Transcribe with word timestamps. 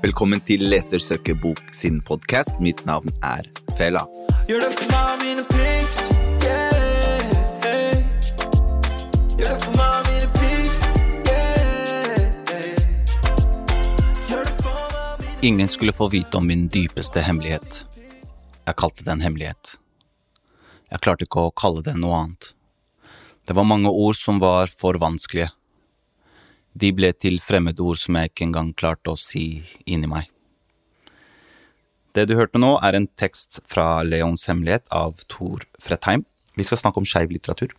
Velkommen 0.00 0.40
til 0.40 0.62
Lesersøkebok 0.64 1.58
sin 1.76 1.98
podkast. 2.00 2.56
Mitt 2.64 2.86
navn 2.88 3.12
er 3.20 3.44
Fela. 3.76 4.06
Gjør 4.48 4.62
det 4.64 4.70
for 4.78 4.88
meg 4.88 5.18
mine 5.20 5.42
peeps, 5.50 5.98
Gjør 9.36 9.50
det 9.50 9.58
for 9.60 9.76
meg 9.76 10.06
mine 10.06 10.30
peeps, 10.38 10.80
yeah. 11.28 12.32
Gjør 14.30 14.48
det 14.48 14.54
for 14.62 14.64
meg 14.70 14.96
og 15.02 15.20
mine 15.20 15.44
Ingen 15.52 15.68
skulle 15.68 15.92
få 15.92 16.08
vite 16.16 16.40
om 16.40 16.48
min 16.48 16.64
dypeste 16.72 17.20
hemmelighet. 17.28 17.84
Jeg 18.64 18.80
kalte 18.80 19.04
det 19.04 19.12
en 19.18 19.26
hemmelighet. 19.28 19.76
Jeg 20.88 21.04
klarte 21.04 21.28
ikke 21.28 21.44
å 21.44 21.52
kalle 21.52 21.84
det 21.84 21.98
noe 22.00 22.24
annet. 22.24 22.54
Det 23.44 23.52
var 23.52 23.68
mange 23.68 23.92
ord 23.92 24.16
som 24.16 24.40
var 24.40 24.72
for 24.72 24.96
vanskelige. 24.96 25.52
De 26.78 26.92
ble 26.94 27.10
til 27.18 27.40
fremmedord 27.42 27.98
som 27.98 28.18
jeg 28.18 28.30
ikke 28.30 28.46
engang 28.46 28.70
klarte 28.78 29.12
å 29.12 29.18
si 29.18 29.62
inni 29.90 30.10
meg. 30.10 30.28
Det 32.14 32.26
du 32.26 32.34
hørte 32.38 32.58
nå, 32.58 32.76
er 32.82 32.96
en 32.98 33.06
tekst 33.18 33.60
fra 33.70 34.02
Leons 34.06 34.46
hemmelighet 34.50 34.86
av 34.94 35.22
Thor 35.30 35.62
Fredheim. 35.82 36.24
Vi 36.58 36.66
skal 36.66 36.80
snakke 36.80 37.02
om 37.02 37.06
skeiv 37.06 37.30
litteratur 37.30 37.74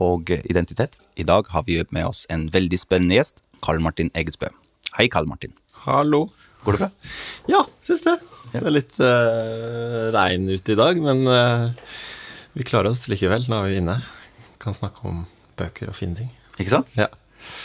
og 0.00 0.30
identitet. 0.30 0.94
I 1.18 1.26
dag 1.26 1.48
har 1.50 1.64
vi 1.66 1.80
med 1.90 2.06
oss 2.06 2.26
en 2.30 2.48
veldig 2.54 2.78
spennende 2.78 3.18
gjest, 3.18 3.42
Karl 3.62 3.82
Martin 3.82 4.10
Eggesbø. 4.14 4.52
Hei, 4.96 5.08
Karl 5.10 5.26
Martin. 5.30 5.54
Hallo. 5.84 6.28
Går 6.64 6.76
det 6.76 6.80
bra? 6.82 6.90
Ja, 7.48 7.64
syns 7.82 8.04
det. 8.04 8.16
Det 8.52 8.60
er 8.60 8.74
litt 8.74 8.98
uh, 9.00 10.10
regn 10.14 10.48
ute 10.50 10.74
i 10.74 10.78
dag, 10.78 10.98
men 11.00 11.22
uh, 11.24 11.70
vi 12.54 12.66
klarer 12.68 12.92
oss 12.92 13.06
likevel. 13.10 13.46
Nå 13.48 13.62
er 13.62 13.72
vi 13.72 13.80
inne. 13.80 13.96
Kan 14.62 14.76
snakke 14.76 15.06
om 15.08 15.24
bøker 15.58 15.90
og 15.90 15.96
fine 15.96 16.18
ting. 16.18 16.30
Ikke 16.58 16.74
sant? 16.74 16.92
Ja. 16.98 17.08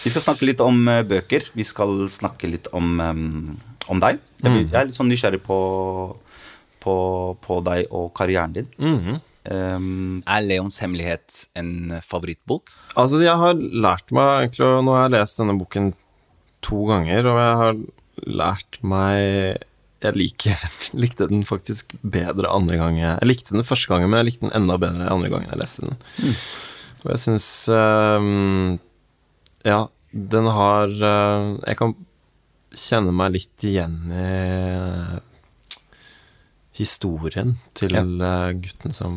Vi 0.06 0.12
skal 0.14 0.24
snakke 0.30 0.48
litt 0.50 0.62
om 0.64 0.84
eh, 0.92 1.04
bøker. 1.08 1.46
Vi 1.56 1.64
skal 1.68 2.06
snakke 2.14 2.50
litt 2.52 2.68
om, 2.76 2.96
om 3.90 4.00
deg. 4.04 4.20
Jeg, 4.44 4.52
blir- 4.52 4.68
jeg 4.72 4.80
er 4.82 4.90
litt 4.90 4.98
sånn 4.98 5.10
nysgjerrig 5.12 5.42
på, 5.46 5.60
på, 6.84 6.96
på 7.42 7.60
deg 7.66 7.88
og 7.96 8.12
karrieren 8.18 8.54
din. 8.56 8.70
Em, 9.46 10.24
er 10.26 10.42
Leons 10.42 10.80
hemmelighet 10.82 11.44
en 11.60 12.00
favorittbok? 12.02 12.72
Altså, 12.98 13.20
jeg 13.22 13.38
har 13.38 13.54
lært 13.54 14.10
meg 14.16 14.48
egentlig 14.48 14.70
Nå 14.88 14.96
har 14.96 15.04
jeg 15.06 15.14
lest 15.20 15.38
denne 15.38 15.54
boken 15.60 15.92
to 16.66 16.80
ganger, 16.90 17.28
og 17.30 17.38
jeg 17.38 17.60
har 17.60 17.76
lært 18.42 18.80
meg 18.82 19.60
Jeg 20.02 20.18
liker, 20.18 20.64
likte 21.04 21.28
den 21.30 21.44
faktisk 21.46 21.94
bedre 22.02 22.50
andre 22.50 22.80
gang 22.82 22.98
jeg 22.98 23.20
Jeg 23.22 23.30
likte 23.30 23.54
den 23.54 23.68
første 23.70 23.94
gangen, 23.94 24.10
men 24.10 24.24
jeg 24.24 24.32
likte 24.32 24.48
den 24.48 24.56
enda 24.64 24.80
bedre 24.82 25.12
andre 25.14 25.30
gangen 25.36 25.54
jeg 25.54 25.62
leste 25.62 25.86
den. 25.86 26.02
Og 27.06 27.12
jeg 27.14 27.22
syns 27.28 27.48
ehm, 27.70 28.80
Ja, 29.66 29.88
den 30.12 30.48
har 30.54 30.92
eh, 30.94 31.48
Jeg 31.66 31.80
kan 31.80 31.96
kjenne 32.76 33.14
meg 33.16 33.34
litt 33.34 33.64
igjen 33.64 34.12
i 34.12 35.20
historien 36.76 37.54
til 37.78 37.94
ja. 37.96 38.04
gutten 38.52 38.92
som, 38.92 39.14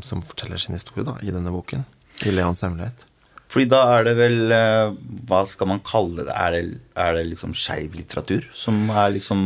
som 0.00 0.22
forteller 0.24 0.56
sin 0.56 0.72
historie 0.72 1.04
da, 1.04 1.18
i 1.20 1.28
denne 1.34 1.52
boken. 1.52 1.84
I 2.24 2.32
Leons 2.32 2.62
hemmelighet. 2.64 3.04
Fordi 3.52 3.68
da 3.68 3.82
er 3.98 4.06
det 4.06 4.14
vel 4.16 4.54
eh, 4.54 4.94
Hva 5.28 5.42
skal 5.48 5.68
man 5.74 5.82
kalle 5.84 6.24
det? 6.24 6.32
Er 6.32 6.54
det, 6.54 6.62
er 6.96 7.18
det 7.18 7.26
liksom 7.32 7.52
skeiv 7.56 7.96
litteratur 7.98 8.46
som 8.56 8.78
er 8.88 9.12
liksom 9.18 9.42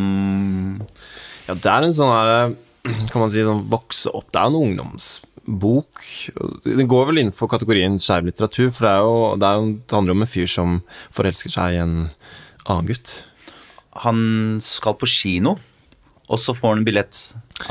Ja, 1.49 1.57
det 1.57 1.73
er 1.73 1.87
en 1.87 1.97
sånn 1.97 2.13
her 2.15 2.55
Kan 3.11 3.25
man 3.25 3.33
si 3.35 3.43
sånn 3.47 3.65
vokse 3.73 4.13
opp 4.15 4.31
Det 4.31 4.43
er 4.43 4.53
en 4.53 4.61
ungdomsbok. 5.47 6.03
Den 6.65 6.89
går 6.89 7.07
vel 7.07 7.19
innenfor 7.23 7.49
kategorien 7.49 7.99
skeiv 7.99 8.27
litteratur, 8.27 8.71
for 8.71 8.87
det, 8.87 8.97
jo, 8.99 9.37
det, 9.39 9.47
jo, 9.55 9.67
det 9.87 9.95
handler 9.97 10.13
jo 10.13 10.19
om 10.19 10.23
en 10.27 10.31
fyr 10.31 10.47
som 10.51 10.83
forelsker 11.15 11.51
seg 11.55 11.75
i 11.77 11.81
en 11.83 11.97
annen 12.67 12.87
gutt. 12.89 13.25
Han 14.05 14.59
skal 14.61 14.97
på 15.01 15.07
kino, 15.09 15.57
og 16.27 16.39
så 16.43 16.55
får 16.57 16.73
han 16.75 16.79
en 16.83 16.87
billett 16.87 17.19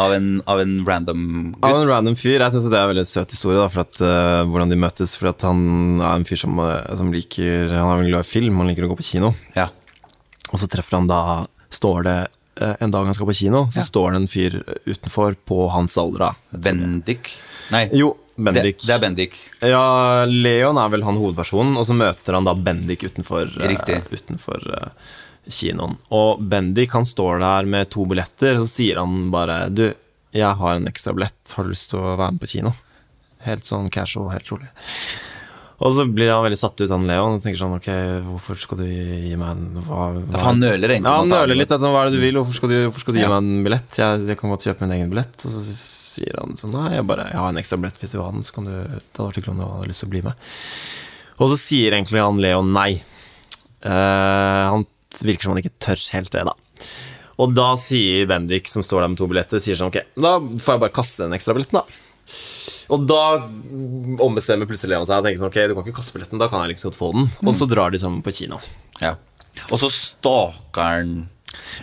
av 0.01 0.13
en, 0.15 0.41
av 0.47 0.61
en 0.63 0.77
random 0.87 1.25
gutt. 1.53 1.65
Av 1.67 1.81
en 1.81 1.89
random 1.89 2.15
fyr. 2.17 2.39
Jeg 2.39 2.51
syns 2.55 2.69
det 2.71 2.77
er 2.79 2.85
en 2.87 2.93
veldig 2.93 3.05
søt 3.09 3.31
historie, 3.35 3.59
da, 3.59 3.67
for 3.69 3.83
at, 3.83 3.99
uh, 4.01 4.45
hvordan 4.49 4.71
de 4.71 4.79
møtes. 4.79 5.17
For 5.19 5.29
at 5.33 5.43
han 5.45 5.99
er 5.99 6.13
en 6.15 6.25
fyr 6.27 6.39
som, 6.41 6.57
eh, 6.63 6.95
som 6.97 7.11
liker 7.13 7.69
Han 7.75 7.91
er 7.91 7.99
veldig 7.99 8.13
glad 8.15 8.25
i 8.25 8.31
film, 8.31 8.61
han 8.61 8.71
liker 8.71 8.87
å 8.87 8.93
gå 8.93 8.97
på 9.01 9.09
kino. 9.11 9.35
Ja. 9.57 9.67
Og 10.53 10.61
så 10.61 10.69
treffer 10.71 10.99
han 10.99 11.11
da 11.11 11.45
Står 11.75 12.05
det 12.05 12.19
eh, 12.61 12.75
en 12.79 12.91
dag 12.93 13.03
han 13.03 13.15
skal 13.17 13.27
på 13.27 13.33
kino, 13.35 13.65
så 13.73 13.81
Ja. 13.81 13.83
står 13.83 14.13
det 14.13 14.19
en 14.21 14.27
fyr 14.31 14.53
utenfor 14.87 15.35
på 15.43 15.65
hans 15.73 15.97
alder. 15.99 16.19
da 16.29 16.59
Bendik. 16.63 17.33
Nei, 17.73 17.89
Jo, 17.97 18.13
Bendik. 18.35 18.81
Det, 18.81 18.87
det 18.87 18.93
er 18.95 19.03
Bendik. 19.03 19.37
Ja, 19.63 20.25
Leon 20.27 20.77
er 20.77 20.89
vel 20.91 21.05
han 21.07 21.19
hovedpersonen, 21.19 21.77
og 21.79 21.87
så 21.87 21.95
møter 21.97 22.35
han 22.37 22.47
da 22.47 22.55
Bendik 22.57 23.05
utenfor, 23.07 23.53
uh, 23.61 24.01
utenfor 24.11 24.65
uh, 24.75 25.13
kinoen. 25.47 25.95
Og 26.15 26.41
Bendik 26.43 26.95
han 26.97 27.07
står 27.07 27.39
der 27.43 27.69
med 27.69 27.91
to 27.95 28.07
billetter, 28.09 28.59
så 28.59 28.67
sier 28.69 28.99
han 29.01 29.29
bare 29.33 29.65
Du, 29.71 29.87
jeg 30.35 30.59
har 30.59 30.75
en 30.75 30.89
ekstra 30.91 31.15
billett, 31.15 31.39
har 31.55 31.63
du 31.63 31.71
lyst 31.71 31.93
til 31.93 32.01
å 32.01 32.17
være 32.19 32.35
med 32.35 32.43
på 32.43 32.51
kino? 32.57 32.75
Helt 33.45 33.67
sånn 33.67 33.87
casual, 33.93 34.33
helt 34.33 34.51
rolig. 34.51 34.67
Og 35.83 35.91
så 35.91 36.05
blir 36.07 36.29
han 36.31 36.43
veldig 36.45 36.57
satt 36.59 36.79
ut, 36.79 36.87
han 36.93 37.03
Leon, 37.09 37.33
og 37.35 37.41
tenker 37.43 37.59
sånn 37.59 37.73
Ok, 37.75 37.87
hvorfor 38.29 38.55
skal 38.61 38.79
du 38.79 38.85
gi 38.87 39.33
meg 39.35 39.49
en 39.49 39.81
hva, 39.83 40.05
hva? 40.15 40.21
For 40.37 40.45
han 40.47 40.61
nøler 40.63 40.93
egentlig. 40.95 41.09
Ja, 41.11 41.17
han 41.19 41.33
nøler 41.33 41.59
litt. 41.59 41.73
Altså, 41.75 41.89
hva 41.91 42.05
er 42.05 42.09
det 42.13 42.15
du 42.15 42.23
vil? 42.23 42.37
Hvorfor 42.39 42.55
skal 42.61 42.71
du, 42.71 42.75
hvorfor 42.85 43.03
skal 43.03 43.17
du 43.17 43.19
Ja. 43.19 43.25
gi 43.25 43.31
meg 43.33 43.41
en 43.43 43.65
billett? 43.67 43.97
Jeg, 43.99 44.21
jeg 44.31 44.39
kan 44.39 44.53
godt 44.53 44.63
kjøpe 44.69 44.85
min 44.87 44.93
egen 44.95 45.11
billett. 45.11 45.35
Og 45.35 45.51
så 45.51 45.63
sier 45.65 46.39
han 46.39 46.55
sånn 46.61 46.71
Nei, 46.77 46.93
jeg 46.95 47.07
bare 47.09 47.27
jeg 47.27 47.41
har 47.41 47.51
en 47.51 47.59
ekstra 47.59 47.79
billett. 47.81 47.99
Hvis 47.99 48.15
du 48.15 48.17
vil 48.21 48.23
ha 48.23 48.31
den, 48.37 48.47
så 48.47 48.55
kan 48.55 48.69
du 48.71 49.01
ta 49.11 49.25
hadde 49.27 49.41
til 49.43 49.51
om 49.51 49.59
du 49.59 49.65
har 49.67 49.89
lyst 49.91 50.05
til 50.05 50.07
å 50.07 50.13
bli 50.15 50.23
med. 50.29 50.47
Og 51.43 51.51
så 51.51 51.59
sier 51.59 51.97
egentlig 51.97 52.23
han 52.23 52.39
Leon 52.39 52.71
nei. 52.71 52.89
Uh, 53.83 54.71
han 54.71 54.85
virker 55.21 55.43
som 55.43 55.53
han 55.57 55.59
ikke 55.61 55.75
tør 55.83 55.99
helt 56.15 56.31
det, 56.31 56.45
da. 56.47 56.55
Og 57.43 57.51
da 57.51 57.73
sier 57.75 58.23
Bendik, 58.31 58.69
som 58.71 58.83
står 58.85 59.03
der 59.03 59.11
med 59.11 59.19
to 59.19 59.27
billetter, 59.27 59.59
sier 59.59 59.75
sånn 59.75 59.91
Ok, 59.91 59.99
da 60.15 60.37
får 60.39 60.77
jeg 60.77 60.83
bare 60.85 60.95
kaste 60.95 61.25
den 61.27 61.35
ekstra 61.35 61.55
billetten, 61.57 61.81
da. 61.83 61.99
Og 62.89 63.05
da 63.09 63.21
ombestemmer 64.25 64.67
plutselig 64.69 64.93
Leon 64.95 65.05
seg 65.09 65.17
og 65.21 65.25
tenker 65.25 65.41
sånn 65.41 65.49
Ok, 65.53 65.61
du 65.67 65.73
kan 65.77 65.85
ikke 65.85 65.97
kaste 65.99 66.13
billetten, 66.17 66.39
da 66.41 66.47
kan 66.51 66.65
jeg 66.65 66.75
liksom 66.75 66.91
godt 66.91 66.99
få 66.99 67.11
den. 67.15 67.29
Og 67.47 67.55
så 67.57 67.67
drar 67.69 67.91
de 67.93 68.01
sammen 68.01 68.21
på 68.25 68.33
kino. 68.35 68.59
Ja. 69.01 69.15
Og 69.71 69.79
så 69.81 69.89
staker 69.93 70.81
han 70.83 71.15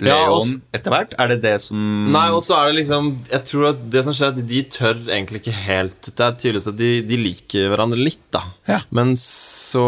Leon 0.05 0.13
ja, 0.13 0.29
Mm. 0.29 0.61
etter 0.77 0.93
hvert. 0.93 1.15
Er 1.19 1.29
det 1.33 1.39
det 1.43 1.55
som 1.65 1.79
Nei, 2.13 2.27
og 2.31 2.43
så 2.45 2.59
er 2.59 2.67
det 2.71 2.77
liksom 2.85 3.07
Jeg 3.31 3.45
tror 3.49 3.69
at 3.71 3.79
det 3.91 4.03
som 4.05 4.13
skjer, 4.13 4.35
er 4.37 4.43
de 4.51 4.63
tør 4.69 4.95
egentlig 5.09 5.41
ikke 5.41 5.55
helt 5.65 6.11
Det 6.13 6.21
er 6.27 6.37
tydeligvis 6.37 6.69
at 6.69 6.77
de, 6.77 6.91
de 7.09 7.17
liker 7.17 7.71
hverandre 7.73 7.97
litt, 7.99 8.21
da. 8.31 8.43
Ja. 8.69 8.81
Men 8.91 9.15
så 9.17 9.83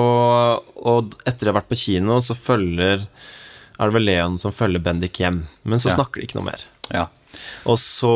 Og 0.81 1.13
etter 1.29 1.45
de 1.47 1.53
har 1.53 1.59
vært 1.61 1.69
på 1.73 1.77
kino, 1.79 2.17
så 2.25 2.35
følger 2.37 3.05
Er 3.05 3.85
det 3.91 3.95
vel 3.99 4.07
Leon 4.09 4.39
som 4.41 4.53
følger 4.57 4.81
Bendik 4.83 5.21
hjem. 5.21 5.43
Men 5.65 5.79
så 5.79 5.91
Ja. 5.93 5.97
snakker 5.99 6.21
de 6.23 6.27
ikke 6.29 6.37
noe 6.41 6.49
mer. 6.49 6.65
Ja. 6.95 7.07
Og 7.71 7.78
så 7.81 8.15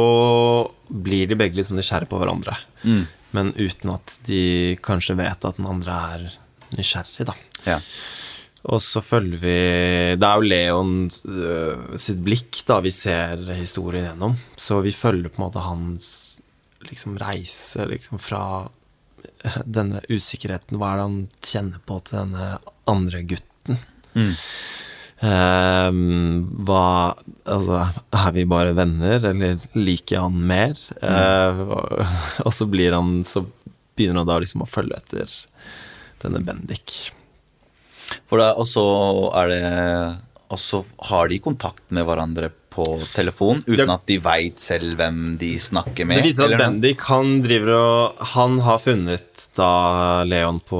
blir 0.88 1.28
de 1.30 1.38
begge 1.38 1.58
litt 1.58 1.68
sånn 1.68 1.80
nysgjerrige 1.80 2.12
på 2.12 2.20
hverandre. 2.20 2.56
Mm. 2.84 3.04
Men 3.36 3.52
uten 3.58 3.92
at 3.92 4.18
de 4.28 4.76
kanskje 4.84 5.18
vet 5.18 5.44
at 5.44 5.58
den 5.60 5.68
andre 5.68 5.98
er 6.14 6.24
nysgjerrig, 6.76 7.28
da. 7.28 7.36
ja. 7.68 7.78
Og 8.68 8.80
så 8.82 9.00
følger 9.04 9.38
vi 9.38 9.58
Det 10.18 10.26
er 10.26 10.40
jo 10.40 10.48
Leon 10.50 10.94
uh, 11.06 11.94
sitt 12.00 12.18
blikk 12.26 12.58
da 12.66 12.80
vi 12.84 12.90
ser 12.92 13.44
historien 13.54 14.10
gjennom. 14.10 14.34
Så 14.58 14.80
vi 14.84 14.92
følger 14.92 15.30
på 15.30 15.40
en 15.40 15.46
måte 15.46 15.62
hans 15.62 16.10
liksom 16.88 17.16
reise 17.20 17.86
liksom 17.90 18.20
fra 18.22 18.42
denne 19.78 20.02
usikkerheten. 20.10 20.78
Hva 20.78 20.92
er 20.92 20.98
det 20.98 21.06
han 21.06 21.22
kjenner 21.52 21.86
på 21.86 22.00
til 22.06 22.20
denne 22.24 22.50
andre 22.90 23.22
gutten? 23.30 23.80
Mm. 24.18 24.34
Ehm, 25.18 26.46
hva 26.62 27.16
Altså, 27.48 27.80
er 28.14 28.32
vi 28.36 28.44
bare 28.46 28.74
venner, 28.76 29.24
eller 29.30 29.62
liker 29.74 30.18
jeg 30.18 30.24
han 30.26 30.42
mer? 30.50 30.74
Eh, 31.02 31.62
og, 31.64 32.02
og 32.46 32.52
så 32.54 32.68
blir 32.70 32.94
han 32.94 33.22
Så 33.26 33.42
begynner 33.98 34.22
han 34.22 34.30
da 34.30 34.38
liksom 34.42 34.62
å 34.62 34.70
følge 34.70 35.00
etter 35.00 35.32
denne 36.22 36.42
Bendik. 36.42 37.10
For 38.28 38.40
da, 38.42 38.52
og 38.58 38.66
så 38.68 38.84
er 39.38 39.52
det 39.52 39.62
Og 40.54 40.60
så 40.62 40.82
har 41.10 41.30
de 41.30 41.40
kontakt 41.42 41.84
med 41.94 42.06
hverandre 42.08 42.52
på 42.78 42.86
telefon 43.14 43.62
uten 43.66 43.90
at 43.92 44.04
de 44.08 44.18
veit 44.22 44.62
selv 44.62 44.98
hvem 44.98 45.34
de 45.40 45.50
snakker 45.62 46.06
med. 46.08 46.20
Det 46.22 46.30
viser 46.30 46.54
at? 46.54 46.62
Bendik 46.62 47.02
han 47.08 47.38
driver 47.44 47.74
og 47.74 48.22
Han 48.34 48.58
har 48.66 48.82
funnet 48.82 49.46
da 49.58 49.72
Leon 50.28 50.60
på 50.64 50.78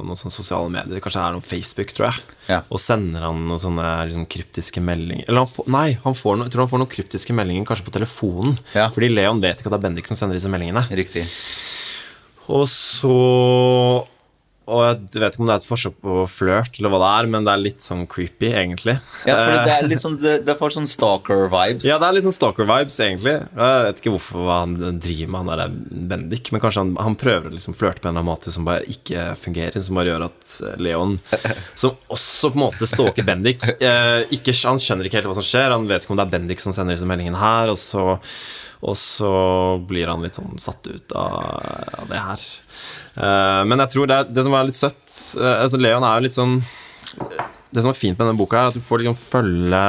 noen 0.00 0.18
sånne 0.18 0.34
sosiale 0.34 0.72
medier, 0.72 1.02
kanskje 1.04 1.20
det 1.20 1.26
er 1.26 1.36
noe 1.36 1.44
Facebook, 1.44 1.92
tror 1.96 2.08
jeg. 2.08 2.24
Ja. 2.48 2.60
Og 2.68 2.80
sender 2.82 3.26
han 3.28 3.44
noen 3.48 3.60
sånne 3.60 3.90
liksom, 4.04 4.26
kryptiske 4.28 4.82
meldinger 4.84 5.24
Eller 5.30 5.46
han 5.46 5.48
får, 5.48 5.68
nei, 5.72 5.86
han 6.02 6.16
får 6.18 6.34
noe, 6.36 6.44
jeg 6.44 6.52
tror 6.52 6.66
han 6.66 6.72
får 6.74 6.82
noen 6.82 6.92
kryptiske 6.92 7.36
meldinger 7.36 7.68
kanskje 7.68 7.86
på 7.88 7.94
telefonen. 7.98 8.58
Ja. 8.76 8.88
Fordi 8.92 9.12
Leon 9.12 9.40
vet 9.44 9.60
ikke 9.60 9.70
at 9.70 9.76
det 9.76 9.80
er 9.80 9.86
Bendik 9.86 10.10
som 10.10 10.20
sender 10.20 10.36
disse 10.38 10.52
meldingene. 10.52 10.84
Riktig. 10.92 11.24
Og 12.52 12.66
så 12.68 13.14
og 14.64 14.80
jeg 14.80 15.20
vet 15.20 15.34
ikke 15.34 15.42
om 15.42 15.48
det 15.48 15.54
er 15.54 15.60
et 15.60 15.68
forsøk 15.68 15.96
på 16.04 16.22
flørt, 16.30 16.78
eller 16.78 16.92
hva 16.92 17.00
det 17.02 17.08
er, 17.10 17.28
men 17.34 17.46
det 17.46 17.52
er 17.52 17.60
litt 17.60 17.84
sånn 17.84 18.06
creepy, 18.08 18.48
egentlig. 18.48 18.94
Ja, 19.28 19.36
for 19.36 19.52
det 19.52 19.74
er 19.74 19.88
litt 19.90 20.00
sånn 20.00 20.16
Det, 20.22 20.34
det 20.46 20.54
får 20.56 20.76
sånn 20.78 20.88
stalker-vibes. 20.88 21.84
Ja, 21.88 21.98
det 22.00 22.08
er 22.08 22.16
litt 22.16 22.26
sånn 22.26 22.36
stalker-vibes, 22.36 22.96
egentlig. 23.04 23.34
Jeg 23.44 23.84
vet 23.88 24.00
ikke 24.00 24.14
hvorfor 24.14 24.48
han 24.48 24.76
driver 24.80 25.34
med, 25.34 25.38
han 25.40 25.52
der 25.52 25.76
Bendik, 26.14 26.48
men 26.54 26.64
kanskje 26.64 26.84
han, 26.86 26.94
han 27.08 27.18
prøver 27.20 27.50
å 27.50 27.54
liksom 27.54 27.76
flørte 27.76 28.00
på 28.00 28.08
en 28.08 28.14
eller 28.14 28.24
annen 28.24 28.32
måte 28.32 28.54
som 28.54 28.64
bare 28.68 28.88
ikke 28.88 29.30
fungerer, 29.42 29.84
som 29.84 30.00
bare 30.00 30.14
gjør 30.14 30.26
at 30.30 30.56
Leon, 30.80 31.18
som 31.84 31.96
også 32.08 32.54
på 32.54 32.60
en 32.60 32.64
måte 32.64 32.88
stalker 32.88 33.26
Bendik 33.26 33.64
eh, 33.76 34.24
ikke, 34.34 34.56
Han 34.64 34.80
skjønner 34.80 35.08
ikke 35.08 35.20
helt 35.20 35.28
hva 35.28 35.38
som 35.38 35.46
skjer, 35.46 35.74
han 35.74 35.88
vet 35.90 36.06
ikke 36.06 36.16
om 36.16 36.20
det 36.20 36.28
er 36.28 36.36
Bendik 36.38 36.64
som 36.64 36.72
sender 36.76 36.96
disse 36.96 37.08
meldingene 37.08 37.40
her, 37.40 37.72
og 37.72 37.80
så, 37.80 38.14
og 38.84 38.96
så 39.00 39.32
blir 39.88 40.10
han 40.12 40.24
litt 40.24 40.36
sånn 40.36 40.58
satt 40.60 40.84
ut 40.86 41.14
av, 41.16 42.04
det 42.10 42.20
her. 42.20 42.42
Eh, 43.16 43.62
men 43.68 43.80
jeg 43.84 43.94
tror 43.94 44.10
det, 44.10 44.18
det 44.36 44.44
som 44.44 44.56
er 44.56 44.68
litt 44.68 44.78
søtt 44.78 45.14
eh, 45.40 45.62
altså 45.64 45.80
Leon 45.80 46.04
er 46.04 46.18
jo 46.18 46.24
litt 46.26 46.36
sånn 46.36 46.58
Det 47.70 47.80
som 47.80 47.92
er 47.92 47.96
fint 47.96 48.18
med 48.18 48.26
denne 48.26 48.38
boka, 48.38 48.58
er 48.60 48.72
at 48.72 48.76
du 48.76 48.84
får 48.84 49.00
liksom 49.02 49.16
følge 49.18 49.84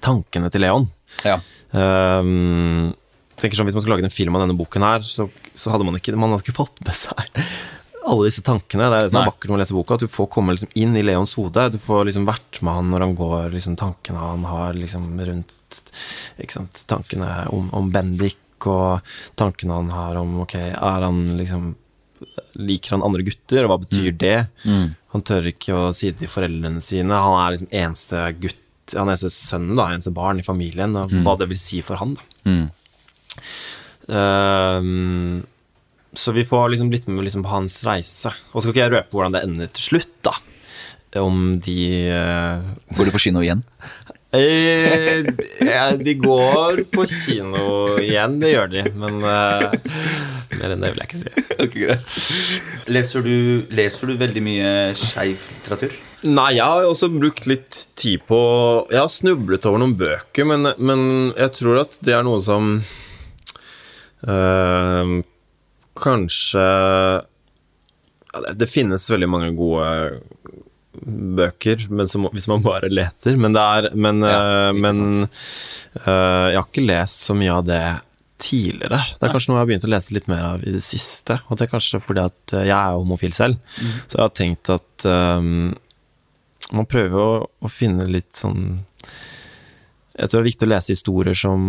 tankene 0.00 0.48
til 0.52 0.64
Leon. 0.64 0.86
Ja. 1.26 1.36
Um, 1.70 2.94
tenker 3.38 3.58
sånn, 3.58 3.68
Hvis 3.68 3.76
man 3.76 3.84
skulle 3.84 3.98
laget 3.98 4.08
en 4.08 4.14
film 4.14 4.38
av 4.38 4.46
denne 4.46 4.56
boken, 4.58 4.86
her 4.86 5.04
så, 5.06 5.28
så 5.52 5.74
hadde 5.74 5.86
man 5.86 5.98
ikke, 5.98 6.16
man 6.16 6.32
hadde 6.32 6.46
ikke 6.46 6.56
fått 6.56 6.80
med 6.86 6.96
seg 6.96 7.20
alle 8.10 8.26
disse 8.26 8.42
tankene. 8.42 8.88
Det 8.88 8.96
er 8.96 9.04
det 9.04 9.12
som 9.12 9.20
er 9.20 9.26
Nei. 9.26 9.30
vakkert 9.30 9.50
med 9.50 9.58
å 9.58 9.60
lese 9.60 9.76
boka, 9.76 9.96
at 9.96 10.04
du 10.04 10.10
får 10.10 10.28
komme 10.32 10.54
liksom 10.56 10.72
inn 10.80 10.96
i 10.96 11.04
Leons 11.04 11.36
hode. 11.38 11.66
Du 11.74 11.78
får 11.82 12.08
liksom 12.08 12.26
vært 12.28 12.60
med 12.64 12.78
han 12.78 12.92
når 12.92 13.04
han 13.04 13.16
går, 13.18 13.50
liksom 13.54 13.76
tankene 13.80 14.22
han 14.24 14.46
har 14.48 14.78
liksom 14.78 15.12
rundt 15.20 15.52
sant, 16.50 16.84
tankene 16.90 17.30
om, 17.54 17.68
om 17.76 17.90
Bendik, 17.92 18.38
og 18.68 19.00
tankene 19.40 19.78
han 19.78 19.92
har 19.94 20.18
om 20.20 20.42
Ok, 20.42 20.58
er 20.60 21.06
han 21.06 21.22
liksom 21.38 21.70
Liker 22.60 22.98
han 22.98 23.04
andre 23.06 23.24
gutter, 23.24 23.64
og 23.64 23.70
hva 23.72 23.78
betyr 23.80 24.10
det? 24.20 24.38
Han 25.14 25.22
tør 25.24 25.46
ikke 25.48 25.72
å 25.72 25.84
si 25.96 26.10
det 26.10 26.20
til 26.20 26.28
foreldrene 26.28 26.82
sine. 26.84 27.16
Han 27.16 27.38
er 27.40 27.54
liksom 27.54 27.70
eneste 27.80 28.24
gutt 28.42 28.92
Han 28.92 29.08
er 29.08 29.14
eneste 29.14 29.32
sønn, 29.32 29.70
da, 29.78 29.88
eneste 29.88 30.12
barn 30.12 30.42
i 30.42 30.44
familien, 30.44 30.98
og 31.00 31.14
hva 31.24 31.38
det 31.40 31.48
vil 31.48 31.60
si 31.60 31.80
for 31.86 31.96
han. 32.02 32.12
da 32.18 32.50
Mm. 32.50 32.66
Ehm, 34.10 35.42
så 36.12 36.32
vi 36.32 36.44
får 36.44 36.72
liksom 36.72 36.90
blitt 36.90 37.08
med 37.08 37.24
liksom 37.24 37.44
på 37.46 37.52
hans 37.52 37.80
reise. 37.86 38.32
Og 38.52 38.62
skal 38.62 38.74
ikke 38.74 38.84
jeg 38.84 38.94
røpe 38.96 39.14
hvordan 39.14 39.36
det 39.36 39.44
ender 39.46 39.70
til 39.74 39.86
slutt, 39.92 40.14
da. 40.26 40.34
Om 41.20 41.58
de 41.62 41.80
uh... 42.10 42.62
Går 42.94 43.08
det 43.08 43.14
på 43.14 43.22
kino 43.22 43.42
igjen? 43.42 43.62
Eh, 44.38 45.96
De 45.98 46.14
går 46.20 46.84
på 46.94 47.06
kino 47.10 47.96
igjen, 48.02 48.38
det 48.42 48.52
gjør 48.52 48.70
de. 48.74 48.84
Men 49.00 49.18
eh, 49.26 49.64
mer 50.60 50.74
enn 50.74 50.84
det 50.84 50.92
vil 50.92 51.02
jeg 51.02 51.08
ikke 51.08 51.22
si. 51.22 51.32
Ok, 51.60 51.74
greit. 51.76 52.14
Leser 52.90 53.26
du, 53.26 53.34
leser 53.74 54.10
du 54.10 54.16
veldig 54.20 54.42
mye 54.44 54.70
skeiv 54.98 55.48
litteratur? 55.54 55.96
Nei, 56.28 56.50
jeg 56.58 56.66
har 56.66 56.84
også 56.84 57.08
brukt 57.14 57.46
litt 57.48 57.78
tid 57.96 58.20
på 58.28 58.38
Jeg 58.90 59.00
har 59.00 59.08
snublet 59.12 59.64
over 59.64 59.80
noen 59.80 59.94
bøker, 59.96 60.44
men, 60.48 60.68
men 60.76 61.02
jeg 61.32 61.54
tror 61.56 61.80
at 61.86 61.96
det 62.04 62.12
er 62.12 62.26
noe 62.26 62.42
som 62.44 62.74
eh, 64.28 65.14
Kanskje 66.00 66.66
ja, 68.30 68.42
det, 68.44 68.52
det 68.60 68.68
finnes 68.70 69.08
veldig 69.10 69.30
mange 69.32 69.50
gode 69.58 69.86
bøker, 71.00 71.86
men 71.90 72.08
som, 72.10 72.28
hvis 72.34 72.48
man 72.50 72.62
bare 72.64 72.90
leter. 72.92 73.36
Men 73.40 73.56
det 73.56 73.64
er 73.64 73.90
Men, 73.96 74.22
Ja, 74.24 74.38
eh, 74.68 74.72
men 74.76 75.02
eh, 75.24 76.46
jeg 76.52 76.58
har 76.58 76.66
ikke 76.66 76.86
lest 76.86 77.26
så 77.26 77.36
mye 77.36 77.56
av 77.56 77.66
det 77.68 77.82
tidligere. 78.40 79.00
Det 79.18 79.26
er 79.26 79.34
kanskje 79.34 79.50
noe 79.50 79.58
jeg 79.58 79.64
har 79.64 79.70
begynt 79.70 79.86
å 79.86 79.92
lese 79.92 80.16
litt 80.16 80.28
mer 80.30 80.44
av 80.54 80.64
i 80.64 80.74
det 80.74 80.82
siste. 80.84 81.40
Og 81.48 81.58
det 81.58 81.66
er 81.66 81.72
kanskje 81.74 82.00
fordi 82.02 82.24
at 82.24 82.54
eh, 82.56 82.68
jeg 82.70 82.76
er 82.76 82.98
homofil 82.98 83.34
selv, 83.36 83.58
mm. 83.76 83.96
så 84.06 84.18
jeg 84.18 84.24
har 84.24 84.36
tenkt 84.36 84.72
at 84.72 85.08
um, 85.08 85.72
man 86.76 86.88
prøver 86.88 87.20
å, 87.20 87.32
å 87.50 87.72
finne 87.72 88.06
litt 88.06 88.38
sånn 88.38 88.84
Jeg 90.14 90.30
tror 90.30 90.38
det 90.38 90.42
er 90.44 90.50
viktig 90.50 90.68
å 90.68 90.70
lese 90.70 90.94
historier 90.94 91.36
som 91.36 91.60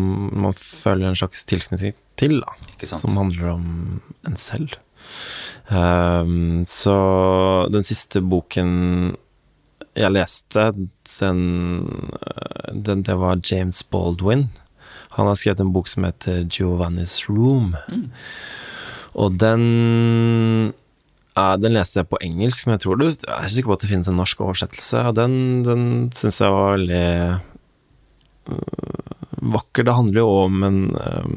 man 0.44 0.56
føler 0.58 1.10
en 1.10 1.18
slags 1.18 1.44
tilknytning 1.50 1.96
til, 2.20 2.42
da. 2.44 2.88
Som 2.90 3.18
handler 3.18 3.54
om 3.56 3.68
en 4.28 4.38
selv. 4.40 4.76
Ehm, 5.70 6.66
så 6.68 6.96
den 7.72 7.86
siste 7.88 8.22
boken 8.22 8.72
jeg 9.96 10.14
leste, 10.16 10.72
den, 11.20 11.42
eh, 12.16 12.74
den 12.74 13.04
Det 13.04 13.18
var 13.20 13.42
James 13.44 13.84
Baldwin. 13.84 14.50
Han 15.12 15.28
har 15.28 15.36
skrevet 15.36 15.60
en 15.60 15.74
bok 15.74 15.88
som 15.88 16.04
heter 16.04 16.46
Giovanni's 16.48 17.28
Room. 17.28 17.76
Og 19.14 19.38
den 19.40 20.74
ja, 21.36 21.58
Den 21.58 21.74
leste 21.74 22.00
jeg 22.00 22.10
på 22.10 22.20
engelsk, 22.22 22.66
men 22.66 22.76
jeg 22.76 22.82
tror 22.82 22.96
det, 23.00 23.24
jeg 23.24 23.44
er 23.44 23.48
sikker 23.48 23.72
på 23.72 23.74
at 23.74 23.82
det 23.82 23.90
finnes 23.90 24.08
en 24.12 24.20
norsk 24.20 24.42
oversettelse. 24.42 24.98
Og 25.08 25.16
den, 25.16 25.64
den 25.64 26.12
syns 26.16 26.42
jeg 26.42 26.52
var 26.52 26.76
veldig 26.76 27.40
øh, 28.52 28.60
vakker. 29.56 29.84
Det 29.88 29.96
handler 29.96 30.20
jo 30.20 30.28
om 30.44 30.64
en, 30.64 30.82
øh, 30.96 31.30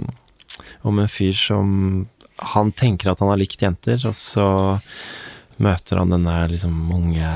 om 0.83 0.99
en 0.99 1.09
fyr 1.09 1.33
som 1.33 2.09
Han 2.55 2.73
tenker 2.75 3.13
at 3.13 3.23
han 3.23 3.31
har 3.31 3.41
likt 3.41 3.63
jenter, 3.63 4.01
og 4.09 4.15
så 4.17 4.49
møter 5.63 6.01
han 6.01 6.11
denne 6.11 6.35
liksom 6.51 6.75
unge, 6.95 7.31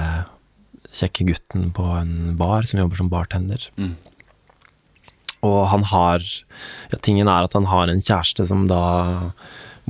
kjekke 0.99 1.29
gutten 1.29 1.69
på 1.77 1.85
en 2.01 2.35
bar 2.39 2.67
som 2.67 2.81
jobber 2.81 2.99
som 2.99 3.11
bartender. 3.13 3.69
Mm. 3.79 3.95
Og 5.47 5.61
han 5.71 5.85
har 5.93 6.25
ja, 6.91 6.99
Tingen 6.99 7.31
er 7.31 7.47
at 7.47 7.55
han 7.55 7.69
har 7.71 7.91
en 7.91 8.03
kjæreste 8.03 8.49
som 8.51 8.67
da 8.71 8.83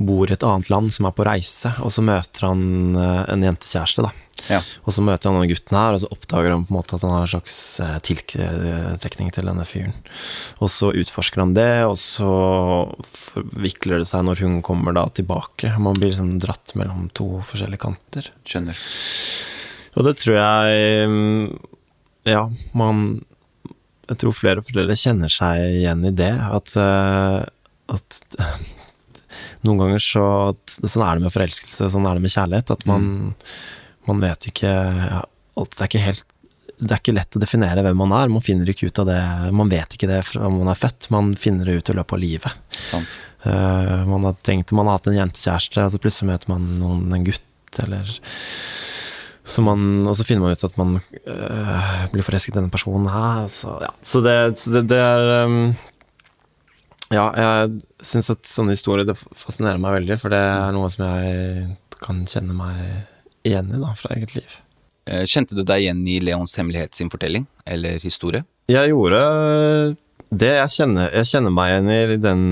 bor 0.07 0.29
i 0.29 0.35
et 0.35 0.45
annet 0.45 0.69
land, 0.71 0.93
som 0.95 1.07
er 1.09 1.15
på 1.15 1.25
reise, 1.27 1.71
og 1.83 1.91
så 1.93 2.03
møter 2.05 2.47
han 2.47 2.97
eh, 2.97 3.23
en 3.33 3.45
jentekjæreste, 3.45 4.05
da. 4.05 4.13
Ja. 4.47 4.59
Og 4.87 4.95
så 4.95 5.03
møter 5.03 5.27
han 5.27 5.39
denne 5.39 5.49
gutten 5.51 5.75
her, 5.75 5.95
og 5.95 6.01
så 6.03 6.09
oppdager 6.13 6.53
han 6.53 6.63
på 6.65 6.71
en 6.71 6.77
måte 6.77 6.95
at 6.95 7.03
han 7.03 7.13
har 7.13 7.25
en 7.25 7.31
slags 7.33 7.57
eh, 7.83 7.97
tiltrekning 8.07 9.33
til 9.35 9.49
denne 9.49 9.65
fyren. 9.67 9.95
Og 10.63 10.71
så 10.71 10.93
utforsker 10.95 11.43
han 11.43 11.55
det, 11.57 11.71
og 11.89 11.97
så 11.99 12.29
forvikler 13.03 14.01
det 14.01 14.09
seg 14.09 14.25
når 14.27 14.45
hun 14.45 14.59
kommer 14.65 14.95
da 14.95 15.07
tilbake. 15.11 15.73
Man 15.81 15.99
blir 15.99 16.13
liksom 16.13 16.37
dratt 16.43 16.75
mellom 16.79 17.09
to 17.17 17.41
forskjellige 17.45 17.83
kanter. 17.83 18.31
Skjønner. 18.47 18.87
Og 19.97 20.05
det 20.05 20.19
tror 20.21 20.35
jeg 20.37 21.07
mm, 21.09 21.45
Ja, 22.29 22.43
man 22.77 23.23
Jeg 24.05 24.19
tror 24.21 24.35
flere 24.37 24.61
og 24.61 24.67
flere 24.67 24.97
kjenner 24.97 25.31
seg 25.33 25.79
igjen 25.81 26.05
i 26.07 26.13
det. 26.15 26.33
At, 26.45 26.75
eh, 26.79 27.41
at 27.89 28.21
noen 29.67 29.83
ganger 29.83 30.03
så 30.03 30.25
Sånn 30.69 31.03
er 31.05 31.17
det 31.17 31.25
med 31.25 31.33
forelskelse, 31.33 31.89
sånn 31.91 32.07
er 32.07 32.17
det 32.17 32.23
med 32.23 32.33
kjærlighet. 32.33 32.73
At 32.75 32.85
man, 32.89 33.33
man 34.07 34.21
vet 34.23 34.49
ikke 34.51 34.69
ja, 34.71 35.23
Det 35.59 35.81
er 35.81 35.89
ikke 35.91 36.05
helt 36.07 36.27
det 36.79 36.93
er 36.95 37.01
ikke 37.01 37.11
lett 37.11 37.35
å 37.35 37.41
definere 37.43 37.81
hvem 37.83 37.97
man 37.99 38.13
er. 38.15 38.29
Man 38.31 38.43
finner 38.43 38.69
ikke 38.71 38.87
ut 38.87 39.01
av 39.01 39.09
det 39.09 39.19
Man 39.51 39.71
vet 39.71 39.97
ikke 39.97 40.07
det 40.07 40.21
fra 40.23 40.47
man 40.47 40.69
er 40.71 40.79
født, 40.79 41.09
man 41.11 41.33
finner 41.35 41.67
det 41.67 41.75
ut 41.75 41.91
i 41.91 41.95
løpet 41.97 42.15
av 42.15 42.21
livet. 42.21 42.77
Eh, 43.43 44.05
man 44.07 44.27
har 44.27 44.37
tenkt 44.47 44.71
man 44.75 44.87
har 44.87 44.99
hatt 44.99 45.09
en 45.11 45.17
jentekjæreste, 45.17 45.83
og 45.83 45.91
så 45.91 45.99
plutselig 45.99 46.29
møter 46.31 46.53
man 46.53 46.69
noen, 46.79 47.03
en 47.15 47.27
gutt, 47.27 47.81
eller 47.83 48.07
så 49.49 49.63
man, 49.65 50.07
Og 50.07 50.13
så 50.15 50.23
finner 50.27 50.45
man 50.45 50.53
ut 50.53 50.63
at 50.63 50.75
man 50.77 50.99
øh, 51.01 52.01
blir 52.13 52.25
forelsket 52.25 52.53
i 52.53 52.59
denne 52.59 52.69
personen 52.69 53.07
her. 53.09 53.47
Så, 53.49 53.71
ja. 53.81 53.89
så, 54.01 54.21
det, 54.21 54.35
så 54.61 54.75
det, 54.75 54.83
det 54.91 54.99
er 55.01 55.23
øhm, 55.39 55.71
Ja, 57.13 57.25
jeg 57.33 57.79
syns 58.05 58.29
at 58.33 58.45
sånne 58.49 58.75
historier 58.75 59.07
det 59.07 59.15
fascinerer 59.17 59.79
meg 59.81 59.95
veldig, 60.01 60.17
for 60.21 60.33
det 60.33 60.39
er 60.45 60.73
noe 60.75 60.89
som 60.93 61.05
jeg 61.07 61.69
kan 62.03 62.21
kjenne 62.29 62.53
meg 62.55 62.83
igjen 63.47 63.71
i 63.73 63.79
da, 63.81 63.93
fra 63.97 64.13
eget 64.15 64.35
liv. 64.37 64.57
Eh, 65.09 65.23
Kjente 65.25 65.57
du 65.57 65.63
deg 65.65 65.81
igjen 65.87 66.03
i 66.07 66.19
Leons 66.21 66.53
hemmelighet 66.59 66.93
sin 66.95 67.09
fortelling, 67.09 67.47
eller 67.65 67.97
historie? 68.03 68.43
Jeg 68.69 68.91
gjorde 68.91 69.19
det. 70.29 70.51
Jeg 70.59 70.69
kjenner, 70.75 71.09
jeg 71.17 71.25
kjenner 71.31 71.53
meg 71.55 71.71
igjen 71.73 71.89
i 71.89 72.17
den 72.21 72.43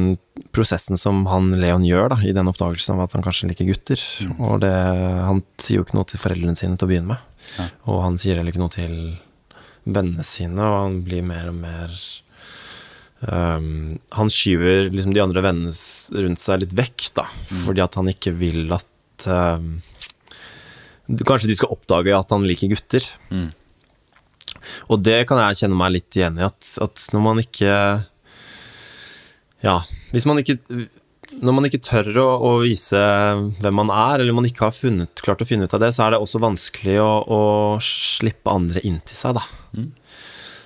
prosessen 0.56 0.98
som 0.98 1.22
han 1.30 1.52
Leon 1.62 1.86
gjør, 1.86 2.10
da, 2.16 2.18
i 2.26 2.34
den 2.34 2.50
oppdagelsen 2.50 2.96
av 2.96 3.04
at 3.06 3.14
han 3.14 3.26
kanskje 3.26 3.52
liker 3.52 3.70
gutter. 3.70 4.02
Og 4.40 4.64
det, 4.64 4.74
han 4.74 5.44
sier 5.62 5.84
jo 5.84 5.86
ikke 5.86 6.00
noe 6.00 6.10
til 6.10 6.22
foreldrene 6.24 6.58
sine 6.58 6.74
til 6.80 6.88
å 6.88 6.92
begynne 6.96 7.14
med. 7.14 7.44
ja. 7.60 7.68
Og 7.86 8.02
han 8.08 8.18
sier 8.18 8.40
heller 8.40 8.50
ikke 8.56 8.64
noe 8.64 8.74
til 8.74 8.96
vennene 9.86 10.26
sine, 10.26 10.58
og 10.66 10.80
han 10.82 10.98
blir 11.06 11.22
mer 11.24 11.52
og 11.54 11.60
mer 11.62 11.94
øhm, 13.26 13.98
Han 14.18 14.30
skyver 14.34 14.92
liksom 14.94 15.16
de 15.16 15.24
andre 15.24 15.44
vennene 15.46 15.74
rundt 16.26 16.44
seg 16.44 16.64
litt 16.64 16.76
vekk, 16.78 17.08
da, 17.18 17.28
fordi 17.66 17.84
at 17.84 17.98
han 18.00 18.12
ikke 18.14 18.36
vil 18.38 18.68
at 18.76 19.28
um, 19.32 19.78
Kanskje 21.08 21.48
de 21.48 21.56
skal 21.56 21.72
oppdage 21.72 22.12
at 22.12 22.34
han 22.36 22.44
liker 22.44 22.74
gutter. 22.74 23.06
Mm. 23.32 23.48
Og 24.92 25.00
det 25.04 25.22
kan 25.30 25.40
jeg 25.40 25.62
kjenne 25.62 25.80
meg 25.80 25.94
litt 25.96 26.18
igjen 26.18 26.40
i, 26.40 26.46
at, 26.48 26.72
at 26.84 27.10
når 27.14 27.24
man 27.24 27.42
ikke 27.44 27.74
Ja, 29.64 29.78
hvis 30.12 30.28
man 30.28 30.42
ikke 30.42 30.58
Når 31.38 31.56
man 31.56 31.68
ikke 31.70 31.84
tør 31.84 32.10
å, 32.24 32.28
å 32.50 32.52
vise 32.64 33.00
hvem 33.62 33.80
man 33.80 33.92
er, 33.94 34.22
eller 34.24 34.36
man 34.36 34.48
ikke 34.48 34.68
har 34.68 34.76
funnet, 34.76 35.24
klart 35.24 35.44
å 35.44 35.48
finne 35.48 35.68
ut 35.68 35.76
av 35.76 35.84
det, 35.84 35.94
så 35.96 36.06
er 36.06 36.16
det 36.16 36.22
også 36.24 36.42
vanskelig 36.44 36.98
å, 37.04 37.12
å 37.24 37.42
slippe 37.84 38.52
andre 38.52 38.82
inn 38.88 39.02
til 39.06 39.20
seg, 39.20 39.38
da. 39.38 39.44
Mm. 39.78 39.92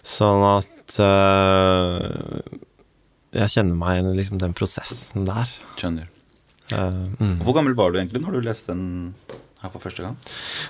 Sånn 0.07 0.45
at 0.47 0.80
øh, 0.99 2.41
Jeg 3.31 3.53
kjenner 3.53 3.77
meg 3.79 3.95
igjen 3.95 4.11
i 4.11 4.17
liksom 4.17 4.41
den 4.41 4.55
prosessen 4.57 5.29
der. 5.29 5.51
Skjønner. 5.79 6.09
Uh, 6.71 7.07
mm. 7.19 7.37
Hvor 7.43 7.55
gammel 7.57 7.75
var 7.75 7.91
du 7.91 7.99
egentlig 7.99 8.21
når 8.23 8.37
du 8.37 8.45
leste 8.45 8.71
den 8.71 9.13
her 9.61 9.71
for 9.71 9.83
første 9.83 10.03
gang? 10.05 10.15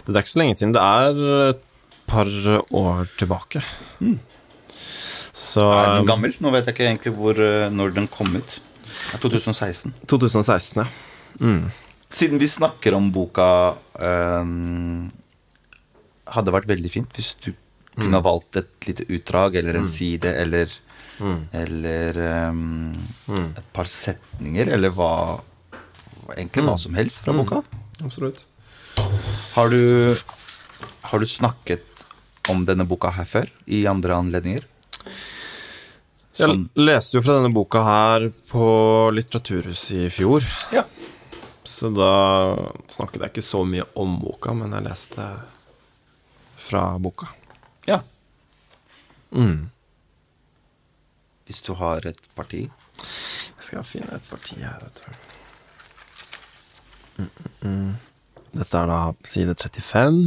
Det 0.05 0.15
er 0.15 0.23
ikke 0.23 0.33
så 0.33 0.41
lenge 0.41 0.57
siden. 0.57 0.73
Det 0.73 0.81
er 0.81 1.21
et 1.51 1.65
par 2.09 2.29
år 2.73 3.07
tilbake. 3.17 3.61
Så 5.33 5.63
Er 5.63 5.97
den 5.99 6.09
gammel? 6.09 6.33
Nå 6.43 6.51
vet 6.53 6.67
jeg 6.67 6.75
ikke 6.75 6.89
egentlig 6.89 7.13
hvor, 7.15 7.37
eh, 7.39 7.69
når 7.71 7.95
den 7.95 8.09
kom 8.11 8.33
ut. 8.35 8.57
Det 8.57 9.15
er 9.15 9.23
2016. 9.23 9.93
2016, 10.11 10.81
ja. 10.81 10.87
Siden 12.11 12.41
vi 12.41 12.49
snakker 12.51 12.93
om 12.97 13.07
boka 13.15 13.77
ehm, 13.95 15.07
Hadde 16.27 16.49
det 16.49 16.55
vært 16.57 16.67
veldig 16.69 16.91
fint 16.91 17.15
hvis 17.15 17.31
du 17.39 17.53
kunne 17.95 18.17
ha 18.17 18.24
valgt 18.24 18.55
et 18.62 18.88
lite 18.88 19.05
utdrag 19.12 19.55
eller 19.60 19.81
en 19.81 19.86
side 19.86 20.31
eller 20.31 20.71
Eller 21.53 22.17
ehm, 22.17 22.93
et 23.29 23.67
par 23.74 23.86
setninger, 23.86 24.71
eller 24.74 24.89
hva 24.89 25.41
Egentlig 26.31 26.63
hva 26.63 26.77
som 26.79 26.95
helst 26.95 27.21
fra 27.25 27.33
boka. 27.36 27.60
Absolutt. 28.01 28.45
Har 29.53 29.69
du 29.69 30.15
Har 31.01 31.19
du 31.19 31.27
snakket 31.27 32.05
om 32.50 32.65
denne 32.65 32.88
boka 32.88 33.12
her 33.13 33.25
før? 33.25 33.51
I 33.67 33.86
andre 33.86 34.15
anledninger? 34.15 34.65
Jeg 36.39 36.55
leste 36.79 37.17
jo 37.17 37.21
fra 37.25 37.36
denne 37.38 37.51
boka 37.53 37.83
her 37.86 38.29
på 38.50 38.65
Litteraturhuset 39.13 40.07
i 40.07 40.10
fjor. 40.10 40.45
Ja. 40.74 40.86
Så 41.67 41.91
da 41.93 42.13
snakket 42.89 43.21
jeg 43.21 43.33
ikke 43.33 43.45
så 43.45 43.62
mye 43.67 43.86
om 44.00 44.15
boka, 44.24 44.55
men 44.57 44.74
jeg 44.74 44.88
leste 44.88 45.27
fra 46.62 46.86
boka. 46.98 47.29
Ja. 47.88 48.01
Mm. 49.31 49.69
Hvis 51.47 51.61
du 51.65 51.73
har 51.79 52.05
et 52.07 52.29
parti. 52.35 52.65
Jeg 53.01 53.67
skal 53.67 53.85
finne 53.85 54.15
et 54.15 54.27
parti 54.29 54.57
her, 54.61 54.81
vet 54.81 55.01
du. 55.01 55.09
Mm, 57.21 57.29
mm, 57.29 57.71
mm. 57.71 57.89
Dette 58.51 58.81
er 58.81 58.91
da 58.91 59.00
side 59.27 59.55
35. 59.55 60.21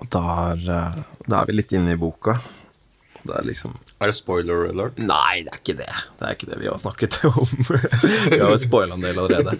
Og 0.00 0.10
da 0.12 0.24
er, 0.50 0.66
eh, 0.74 1.00
da 1.28 1.40
er 1.40 1.48
vi 1.48 1.56
litt 1.58 1.72
inne 1.76 1.94
i 1.94 2.00
boka. 2.00 2.38
Det 3.24 3.32
er 3.32 3.46
liksom 3.48 3.78
Er 4.00 4.10
det 4.10 4.16
spoiler 4.18 4.68
alert? 4.68 4.98
Nei, 5.00 5.44
det 5.46 5.52
er 5.54 5.60
ikke 5.62 5.76
det. 5.78 5.92
Det 6.18 6.26
er 6.26 6.36
ikke 6.36 6.50
det 6.50 6.60
vi 6.60 6.68
har 6.68 6.80
snakket 6.80 7.20
om. 7.24 7.54
vi 8.34 8.40
har 8.40 8.52
jo 8.52 8.60
spoila 8.60 8.98
en 8.98 9.04
del 9.04 9.18
allerede. 9.22 9.56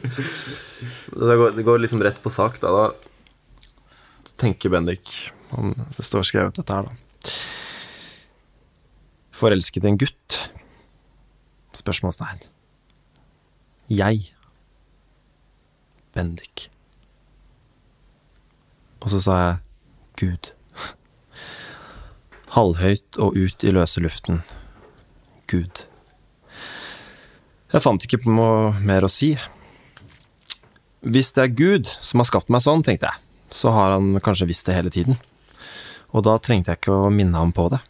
Det 1.14 1.36
går, 1.40 1.54
det 1.56 1.64
går 1.64 1.80
liksom 1.80 2.02
rett 2.04 2.20
på 2.20 2.32
sak, 2.32 2.60
da. 2.60 2.68
da 2.74 4.34
tenker 4.36 4.72
Bendik 4.74 5.30
om 5.58 5.74
Det 5.96 6.04
står 6.04 6.26
skrevet 6.28 6.58
dette 6.58 6.74
her, 6.74 6.88
da. 6.88 7.32
Forelsket 9.34 9.84
en 9.88 9.98
gutt? 9.98 10.38
Spørsmålstegn. 11.74 12.44
Jeg. 13.90 14.30
Bendik. 16.14 16.68
Og 19.02 19.10
så 19.12 19.20
sa 19.20 19.38
jeg 19.40 19.56
Gud. 20.20 20.52
Halvhøyt 22.54 23.18
og 23.18 23.34
ut 23.36 23.66
i 23.66 23.74
løse 23.74 24.00
luften. 24.00 24.44
Gud. 25.50 25.84
Jeg 27.74 27.82
fant 27.82 28.06
ikke 28.06 28.22
på 28.22 28.30
noe 28.30 28.70
mer 28.86 29.04
å 29.04 29.10
si. 29.10 29.34
Hvis 31.04 31.34
det 31.36 31.42
er 31.42 31.56
Gud 31.58 31.90
som 31.98 32.22
har 32.22 32.30
skapt 32.30 32.52
meg 32.54 32.62
sånn, 32.64 32.84
tenkte 32.86 33.10
jeg, 33.10 33.20
så 33.52 33.74
har 33.74 33.96
han 33.96 34.14
kanskje 34.24 34.48
visst 34.48 34.70
det 34.70 34.78
hele 34.78 34.92
tiden. 34.94 35.18
Og 36.14 36.22
da 36.22 36.36
trengte 36.38 36.70
jeg 36.72 36.78
ikke 36.80 36.94
å 36.94 37.10
minne 37.10 37.40
ham 37.40 37.50
på 37.54 37.66
det. 37.72 37.80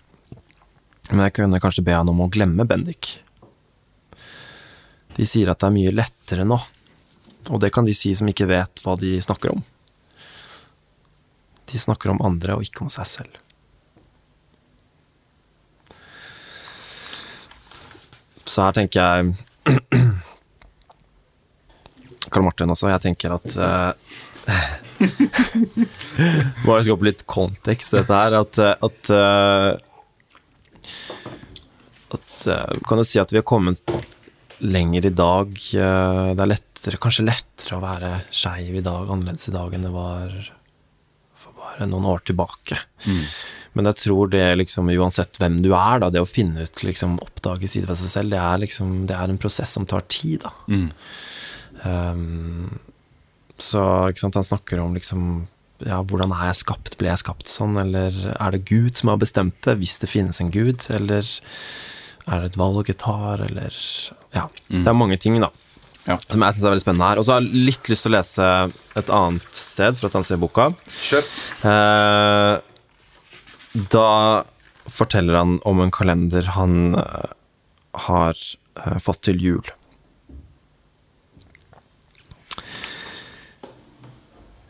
Men 1.10 1.26
jeg 1.26 1.36
kunne 1.36 1.60
kanskje 1.60 1.84
be 1.84 1.92
han 1.92 2.08
om 2.08 2.22
å 2.24 2.30
glemme 2.32 2.64
Bendik. 2.64 3.18
De 5.14 5.26
sier 5.28 5.50
at 5.52 5.60
det 5.60 5.68
er 5.68 5.76
mye 5.76 5.92
lettere 5.94 6.46
nå, 6.48 6.56
og 7.52 7.60
det 7.62 7.70
kan 7.74 7.86
de 7.86 7.94
si 7.94 8.14
som 8.16 8.28
ikke 8.30 8.48
vet 8.50 8.80
hva 8.82 8.96
de 8.98 9.12
snakker 9.22 9.52
om. 9.52 9.60
De 11.70 11.78
snakker 11.78 12.10
om 12.10 12.22
andre 12.24 12.56
og 12.56 12.64
ikke 12.64 12.86
om 12.86 12.90
seg 12.92 13.06
selv. 13.06 13.40
Så 18.44 18.64
her 18.64 18.74
tenker 18.76 19.00
jeg 19.00 19.34
Karl 22.32 22.44
Martin 22.44 22.72
også, 22.74 22.90
jeg 22.90 23.04
tenker 23.04 23.34
at 23.36 23.46
uh, 23.56 23.92
Bare 26.64 26.82
skal 26.82 26.94
opp 26.94 27.06
litt 27.06 27.24
kontekst, 27.30 27.94
dette 27.96 28.18
her. 28.18 28.36
At, 28.38 28.58
eh, 28.62 28.74
at, 28.88 29.10
eh, 29.10 29.70
at 32.14 32.46
eh, 32.50 32.76
Kan 32.86 33.00
du 33.00 33.06
si 33.08 33.20
at 33.22 33.32
vi 33.32 33.40
har 33.40 33.48
kommet 33.48 33.82
lenger 34.64 35.06
i 35.06 35.14
dag? 35.14 35.54
det 35.54 36.40
er 36.40 36.50
lettere, 36.50 37.00
kanskje 37.02 37.26
lettere 37.26 37.78
å 37.78 37.82
være 37.82 38.12
skeiv 38.32 38.78
i 38.78 38.84
dag, 38.84 39.10
annerledes 39.10 39.50
i 39.50 39.56
dag 39.56 39.74
enn 39.74 39.84
det 39.84 39.92
var 39.92 40.30
for 41.34 41.56
bare 41.58 41.88
noen 41.90 42.06
år 42.12 42.22
tilbake. 42.30 42.78
Men 43.74 43.90
jeg 43.90 43.98
tror 44.04 44.30
det 44.30 44.44
liksom, 44.60 44.92
uansett 44.94 45.40
hvem 45.42 45.58
du 45.64 45.72
er, 45.74 45.98
da, 46.00 46.10
det 46.14 46.22
å 46.22 46.28
finne 46.28 46.62
ut, 46.62 46.84
liksom, 46.86 47.18
oppdage 47.24 47.66
sider 47.68 47.90
ved 47.90 47.98
seg 47.98 48.12
selv, 48.12 48.30
det 48.36 48.38
er 48.38 48.62
liksom, 48.62 48.92
det 49.10 49.16
er 49.18 49.32
en 49.32 49.40
prosess 49.42 49.74
som 49.74 49.88
tar 49.90 50.06
tid, 50.06 50.46
da. 50.46 50.52
Um, 51.82 52.78
så 53.58 53.82
ikke 54.12 54.22
sant, 54.22 54.38
han 54.38 54.46
snakker 54.46 54.78
om 54.82 54.94
liksom 54.94 55.26
ja, 55.82 55.98
hvordan 56.06 56.32
er 56.36 56.52
jeg 56.52 56.60
skapt, 56.62 56.96
ble 57.00 57.10
jeg 57.10 57.22
skapt 57.24 57.50
sånn, 57.50 57.76
eller 57.80 58.14
er 58.36 58.54
det 58.54 58.64
Gud 58.68 59.00
som 59.00 59.10
har 59.10 59.18
bestemt 59.22 59.58
det, 59.66 59.78
hvis 59.80 59.98
det 60.02 60.12
finnes 60.12 60.38
en 60.40 60.52
Gud, 60.54 60.86
eller 60.94 61.26
er 62.24 62.40
det 62.40 62.52
et 62.52 62.60
valg 62.60 62.88
jeg 62.88 63.00
tar, 63.02 63.42
eller 63.44 63.74
Ja, 64.34 64.48
det 64.70 64.88
er 64.88 64.96
mange 64.96 65.18
ting, 65.20 65.40
da. 65.42 65.50
Ja. 66.04 66.18
Som 66.20 66.42
jeg 66.44 66.54
syns 66.54 66.64
er 66.64 66.74
veldig 66.74 66.84
spennende 66.84 67.08
her. 67.08 67.20
Og 67.20 67.26
så 67.26 67.34
har 67.34 67.44
jeg 67.44 67.64
litt 67.68 67.88
lyst 67.88 68.04
til 68.04 68.12
å 68.12 68.16
lese 68.18 68.48
et 69.00 69.12
annet 69.12 69.56
sted 69.56 69.96
for 69.96 70.10
at 70.10 70.16
han 70.18 70.26
ser 70.26 70.40
boka. 70.42 70.66
Eh, 71.64 72.56
da 73.94 74.10
forteller 74.84 75.40
han 75.40 75.56
om 75.64 75.80
en 75.80 75.94
kalender 75.94 76.50
han 76.58 76.98
eh, 77.00 77.32
har 78.08 78.36
eh, 78.36 78.98
fått 79.00 79.22
til 79.30 79.40
jul. 79.40 79.72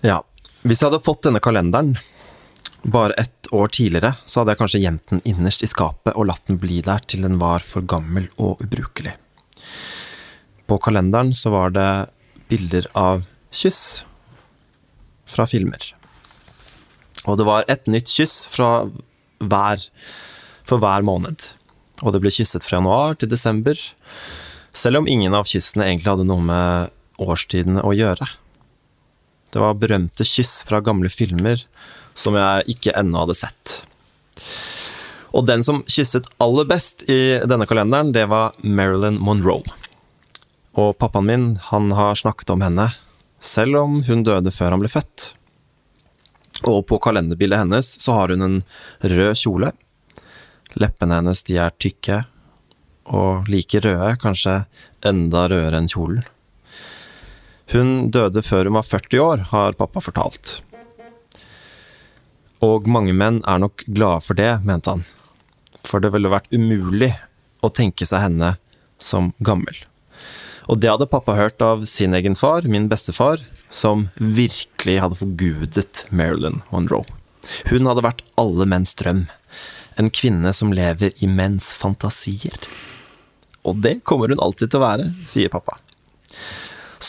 Ja, 0.05 0.21
hvis 0.65 0.81
jeg 0.81 0.89
hadde 0.89 1.05
fått 1.05 1.27
denne 1.27 1.43
kalenderen 1.45 1.95
bare 2.85 3.17
ett 3.21 3.49
år 3.53 3.69
tidligere, 3.69 4.15
så 4.25 4.41
hadde 4.41 4.55
jeg 4.55 4.61
kanskje 4.61 4.81
gjemt 4.81 5.11
den 5.11 5.21
innerst 5.29 5.65
i 5.65 5.69
skapet 5.69 6.17
og 6.17 6.29
latt 6.29 6.45
den 6.49 6.61
bli 6.61 6.81
der 6.85 7.05
til 7.09 7.25
den 7.25 7.37
var 7.41 7.65
for 7.65 7.85
gammel 7.89 8.31
og 8.41 8.63
ubrukelig. 8.65 9.13
På 10.65 10.79
kalenderen 10.81 11.35
så 11.37 11.53
var 11.53 11.75
det 11.77 11.89
bilder 12.49 12.89
av 12.97 13.27
kyss 13.53 14.05
fra 15.29 15.47
filmer. 15.49 15.85
Og 17.25 17.41
det 17.41 17.49
var 17.49 17.69
et 17.69 17.85
nytt 17.89 18.09
kyss 18.13 18.45
fra 18.53 18.87
hver, 19.45 19.85
for 20.65 20.81
hver 20.81 21.05
måned. 21.05 21.51
Og 22.05 22.13
det 22.13 22.21
ble 22.25 22.33
kysset 22.33 22.65
fra 22.65 22.81
januar 22.81 23.17
til 23.21 23.33
desember, 23.33 23.77
selv 24.75 25.03
om 25.03 25.09
ingen 25.09 25.37
av 25.37 25.49
kyssene 25.49 25.87
egentlig 25.89 26.13
hadde 26.13 26.29
noe 26.29 26.45
med 26.45 26.97
årstidene 27.21 27.85
å 27.85 27.93
gjøre. 27.97 28.29
Det 29.55 29.63
var 29.63 29.77
berømte 29.79 30.27
kyss 30.27 30.65
fra 30.67 30.81
gamle 30.83 31.07
filmer 31.13 31.61
som 32.19 32.35
jeg 32.35 32.75
ikke 32.75 32.95
ennå 32.99 33.23
hadde 33.23 33.37
sett. 33.39 33.75
Og 35.35 35.47
den 35.47 35.63
som 35.67 35.85
kysset 35.91 36.27
aller 36.43 36.67
best 36.67 37.05
i 37.11 37.39
denne 37.47 37.67
kalenderen, 37.71 38.11
det 38.15 38.27
var 38.31 38.55
Marilyn 38.67 39.21
Monroe. 39.23 39.63
Og 40.75 40.97
pappaen 40.99 41.31
min, 41.31 41.47
han 41.71 41.95
har 41.95 42.19
snakket 42.19 42.51
om 42.51 42.67
henne, 42.67 42.89
selv 43.39 43.79
om 43.79 43.97
hun 44.09 44.27
døde 44.27 44.51
før 44.55 44.75
han 44.75 44.83
ble 44.83 44.91
født. 44.91 45.31
Og 46.67 46.83
på 46.91 46.99
kalenderbildet 47.03 47.63
hennes 47.63 47.95
så 48.03 48.19
har 48.19 48.35
hun 48.35 48.43
en 48.43 48.61
rød 49.03 49.39
kjole. 49.39 49.71
Leppene 50.75 51.21
hennes 51.21 51.47
de 51.47 51.59
er 51.63 51.75
tykke 51.79 52.25
og 53.15 53.51
like 53.51 53.83
røde, 53.85 54.15
kanskje 54.19 54.65
enda 55.07 55.47
rødere 55.47 55.79
enn 55.79 55.91
kjolen. 55.91 56.27
Hun 57.73 58.11
døde 58.13 58.43
før 58.45 58.69
hun 58.69 58.77
var 58.77 58.87
40 58.87 59.23
år, 59.25 59.45
har 59.51 59.79
pappa 59.79 60.03
fortalt. 60.05 60.59
Og 62.65 62.89
mange 62.89 63.15
menn 63.17 63.41
er 63.49 63.61
nok 63.61 63.85
glade 63.87 64.25
for 64.25 64.39
det, 64.39 64.53
mente 64.65 64.93
han. 64.93 65.05
For 65.85 66.01
det 66.01 66.13
ville 66.15 66.33
vært 66.33 66.53
umulig 66.53 67.13
å 67.65 67.73
tenke 67.73 68.07
seg 68.09 68.27
henne 68.27 68.55
som 69.01 69.33
gammel. 69.45 69.77
Og 70.71 70.81
det 70.81 70.89
hadde 70.89 71.11
pappa 71.11 71.37
hørt 71.37 71.61
av 71.65 71.85
sin 71.89 72.15
egen 72.17 72.37
far, 72.39 72.65
min 72.65 72.89
bestefar, 72.89 73.43
som 73.69 74.09
virkelig 74.17 75.01
hadde 75.03 75.19
forgudet 75.19 76.07
Marilyn 76.15 76.63
Monroe. 76.71 77.05
Hun 77.69 77.89
hadde 77.89 78.05
vært 78.07 78.23
alle 78.41 78.65
menns 78.71 78.95
drøm. 78.97 79.27
En 80.01 80.09
kvinne 80.11 80.53
som 80.57 80.73
lever 80.75 81.13
i 81.23 81.29
menns 81.29 81.73
fantasier. 81.77 82.57
Og 83.65 83.81
det 83.85 83.99
kommer 84.09 84.33
hun 84.33 84.41
alltid 84.41 84.73
til 84.73 84.81
å 84.81 84.87
være, 84.87 85.11
sier 85.29 85.53
pappa. 85.53 85.77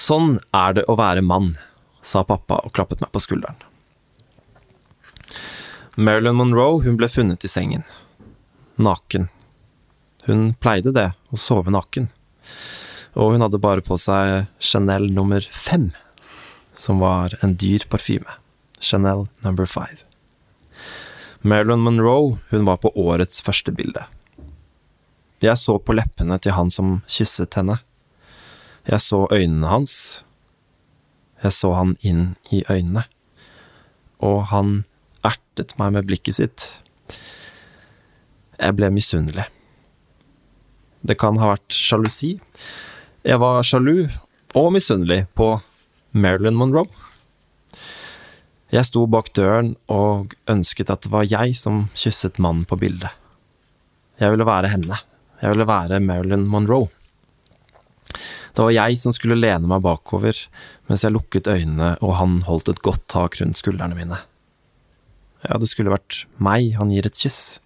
Sånn 0.05 0.35
er 0.53 0.75
det 0.77 0.83
å 0.91 0.97
være 0.99 1.23
mann, 1.25 1.55
sa 2.05 2.21
pappa 2.27 2.59
og 2.65 2.73
klappet 2.77 2.99
meg 3.01 3.09
på 3.15 3.21
skulderen. 3.23 3.57
Marilyn 5.95 6.35
Monroe 6.37 6.83
hun 6.83 6.97
ble 6.99 7.07
funnet 7.09 7.45
i 7.47 7.49
sengen. 7.49 7.85
Naken. 8.75 9.29
Hun 10.27 10.49
pleide 10.61 10.91
det, 10.93 11.07
å 11.31 11.39
sove 11.39 11.71
naken. 11.73 12.09
Og 13.15 13.33
hun 13.33 13.45
hadde 13.45 13.61
bare 13.63 13.85
på 13.85 13.97
seg 14.01 14.49
Chanel 14.59 15.07
nummer 15.15 15.41
fem, 15.41 15.93
som 16.75 16.99
var 17.01 17.37
en 17.41 17.55
dyr 17.55 17.87
parfyme. 17.89 18.37
Chanel 18.83 19.25
number 19.47 19.65
five. 19.65 20.03
Marilyn 21.41 21.85
Monroe, 21.87 22.37
hun 22.51 22.67
var 22.67 22.83
på 22.83 22.91
årets 22.99 23.41
første 23.45 23.71
bilde. 23.73 24.05
Jeg 25.41 25.57
så 25.61 25.79
på 25.79 25.95
leppene 25.95 26.37
til 26.41 26.57
han 26.57 26.69
som 26.73 26.99
kysset 27.07 27.55
henne. 27.57 27.79
Jeg 28.85 29.01
så 29.01 29.25
øynene 29.33 29.67
hans. 29.67 30.23
Jeg 31.43 31.53
så 31.53 31.73
han 31.73 31.95
inn 32.05 32.35
i 32.53 32.61
øynene. 32.69 33.05
Og 34.21 34.45
han 34.51 34.83
ertet 35.25 35.73
meg 35.79 35.95
med 35.95 36.05
blikket 36.09 36.37
sitt. 36.37 36.67
Jeg 38.59 38.77
ble 38.77 38.91
misunnelig. 38.93 39.47
Det 41.05 41.17
kan 41.21 41.37
ha 41.41 41.51
vært 41.53 41.73
sjalusi. 41.73 42.35
Jeg 43.25 43.41
var 43.41 43.65
sjalu 43.65 44.05
og 44.55 44.71
misunnelig 44.73 45.25
på 45.37 45.55
Marilyn 46.13 46.57
Monroe. 46.57 46.87
Jeg 48.73 48.87
sto 48.87 49.05
bak 49.09 49.29
døren 49.37 49.75
og 49.91 50.33
ønsket 50.49 50.89
at 50.93 51.05
det 51.05 51.11
var 51.13 51.27
jeg 51.29 51.53
som 51.57 51.87
kysset 51.97 52.39
mannen 52.41 52.65
på 52.69 52.77
bildet. 52.81 53.11
Jeg 54.21 54.31
ville 54.31 54.47
være 54.47 54.71
henne. 54.71 54.97
Jeg 55.41 55.51
ville 55.51 55.67
være 55.67 55.99
Marilyn 55.99 56.45
Monroe. 56.49 56.89
Det 58.55 58.63
var 58.63 58.71
jeg 58.71 58.95
som 59.01 59.11
skulle 59.15 59.35
lene 59.35 59.67
meg 59.67 59.83
bakover 59.83 60.37
mens 60.87 61.03
jeg 61.03 61.11
lukket 61.11 61.49
øynene 61.51 61.95
og 61.99 62.15
han 62.19 62.39
holdt 62.47 62.71
et 62.71 62.81
godt 62.85 63.03
tak 63.11 63.35
rundt 63.41 63.59
skuldrene 63.59 63.97
mine. 63.97 64.21
Ja, 65.45 65.59
det 65.59 65.67
skulle 65.69 65.93
vært 65.93 66.23
meg 66.41 66.71
han 66.79 66.93
gir 66.93 67.05
et 67.07 67.19
kyss. 67.19 67.59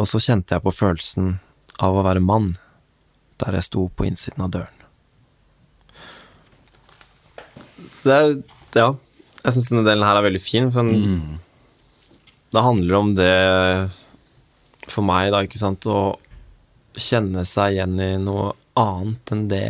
Og 0.00 0.08
så 0.10 0.18
kjente 0.22 0.56
jeg 0.56 0.64
på 0.64 0.74
følelsen 0.74 1.36
av 1.82 1.96
å 1.96 2.04
være 2.06 2.24
mann 2.24 2.56
der 3.42 3.56
jeg 3.58 3.68
sto 3.68 3.86
på 3.94 4.06
innsiden 4.08 4.42
av 4.44 4.52
døren. 4.54 4.78
Så 7.92 8.08
det 8.08 8.18
er 8.18 8.34
Ja, 8.72 8.88
jeg 9.44 9.52
syns 9.52 9.68
denne 9.68 9.84
delen 9.84 10.06
her 10.06 10.16
er 10.16 10.24
veldig 10.24 10.40
fin, 10.40 10.70
for 10.72 10.88
den, 10.88 11.36
det 12.54 12.62
handler 12.64 12.94
om 12.96 13.10
det 13.18 13.32
for 14.88 15.04
meg, 15.04 15.28
da, 15.34 15.42
ikke 15.44 15.60
sant, 15.60 15.84
å 15.84 16.14
kjenne 16.96 17.44
seg 17.48 17.76
igjen 17.76 18.00
i 18.00 18.08
noe 18.22 18.54
annet 18.78 19.32
enn 19.34 19.48
det 19.50 19.66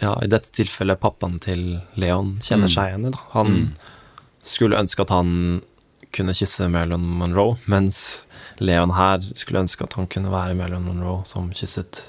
Ja, 0.00 0.16
i 0.24 0.28
dette 0.30 0.50
tilfellet 0.54 1.00
pappaen 1.00 1.38
til 1.42 1.80
Leon 2.00 2.38
kjenner 2.44 2.70
seg 2.72 2.90
igjen 2.90 3.10
i, 3.10 3.12
Han 3.34 3.52
Han 3.52 3.66
skulle 4.42 4.80
ønske 4.80 5.04
at 5.04 5.12
han 5.14 5.62
kunne 6.12 6.34
kysse 6.36 6.66
Marilyn 6.68 7.04
Monroe, 7.20 7.56
mens 7.70 8.26
Leon 8.60 8.92
her 8.96 9.22
skulle 9.38 9.62
ønske 9.62 9.86
at 9.86 9.94
han 9.96 10.08
kunne 10.10 10.32
være 10.32 10.56
Marilyn 10.58 10.84
Monroe 10.84 11.22
som 11.28 11.48
kysset 11.56 12.08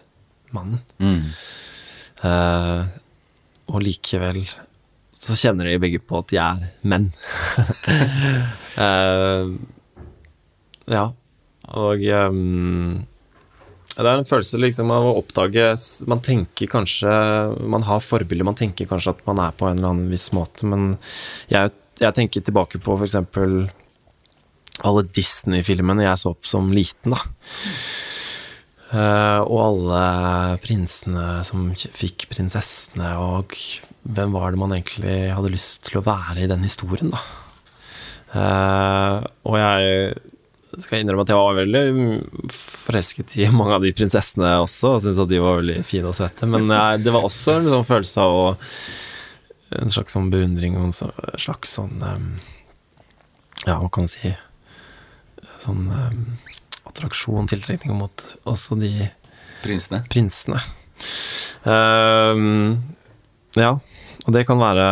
mannen. 0.53 0.81
Mm. 0.97 1.29
Uh, 2.23 2.83
og 3.71 3.83
likevel 3.85 4.41
så 5.23 5.37
kjenner 5.39 5.69
de 5.69 5.79
begge 5.79 6.01
på 6.03 6.19
at 6.19 6.33
de 6.33 6.39
er 6.41 6.65
menn. 6.83 7.07
uh, 8.75 9.47
ja, 10.97 11.05
og 11.79 12.03
ehm, 12.03 13.05
det 13.97 14.09
er 14.09 14.19
en 14.19 14.27
følelse 14.27 14.57
liksom 14.57 14.89
av 14.93 15.05
å 15.05 15.17
oppdage 15.19 15.67
Man 16.09 16.23
tenker 16.25 16.69
kanskje 16.71 17.11
Man 17.69 17.85
har 17.85 18.01
forbilder, 18.01 18.47
man 18.47 18.57
tenker 18.57 18.89
kanskje 18.89 19.13
at 19.13 19.21
man 19.29 19.41
er 19.43 19.53
på 19.57 19.67
en 19.69 19.77
eller 19.77 19.93
annen 19.93 20.11
viss 20.13 20.31
måte, 20.33 20.65
men 20.69 20.95
jeg, 21.51 21.73
jeg 22.01 22.17
tenker 22.17 22.45
tilbake 22.45 22.81
på 22.81 22.97
eksempel 23.05 23.67
alle 24.81 25.03
Disney-filmene 25.13 26.07
jeg 26.07 26.19
så 26.19 26.33
opp 26.33 26.47
som 26.49 26.71
liten, 26.73 27.13
da. 27.13 27.19
Eh, 28.93 29.39
og 29.45 29.59
alle 29.61 30.01
prinsene 30.63 31.43
som 31.45 31.69
fikk 31.77 32.27
prinsessene, 32.33 33.13
og 33.21 33.53
hvem 34.03 34.33
var 34.35 34.51
det 34.53 34.61
man 34.61 34.73
egentlig 34.75 35.17
hadde 35.33 35.53
lyst 35.53 35.85
til 35.87 36.01
å 36.01 36.05
være 36.05 36.43
i 36.43 36.49
den 36.49 36.65
historien, 36.65 37.13
da. 37.13 37.21
Eh, 38.33 39.17
og 39.45 39.59
jeg 39.61 40.32
skal 40.81 41.01
innrømme 41.03 41.21
at 41.25 41.29
jeg 41.29 41.37
var 41.37 41.57
veldig 41.59 41.83
forelsket 42.53 43.35
i 43.37 43.47
mange 43.59 43.75
av 43.77 43.83
de 43.85 43.91
prinsessene 43.95 44.55
også, 44.63 44.95
og 44.95 45.01
syntes 45.03 45.21
at 45.23 45.29
de 45.31 45.41
var 45.43 45.59
veldig 45.59 45.79
fine 45.85 46.09
og 46.09 46.15
søte, 46.17 46.47
men 46.49 46.69
jeg, 46.73 47.03
det 47.05 47.13
var 47.13 47.27
også 47.27 47.59
en 47.59 47.69
sånn 47.75 47.85
følelse 47.89 48.23
av 48.27 48.37
å 48.39 48.45
En 49.73 49.89
slags 49.89 50.13
sånn 50.13 50.27
beundring 50.29 50.75
og 50.77 50.83
en 50.85 50.93
slags 51.41 51.71
sånn 51.79 52.01
eh, 52.05 52.25
Ja, 53.65 53.79
hva 53.81 53.87
kan 53.89 54.03
man 54.05 54.11
si 54.11 54.33
Sånn 55.63 55.87
eh, 55.89 56.17
attraksjon, 56.91 57.47
tiltrekning 57.49 57.95
mot 57.97 58.25
også 58.45 58.77
de 58.77 58.91
Prinsene. 59.63 60.01
prinsene. 60.11 60.59
Um, 61.63 62.83
ja, 63.55 63.69
og 64.27 64.33
det 64.35 64.43
kan 64.49 64.59
være 64.59 64.85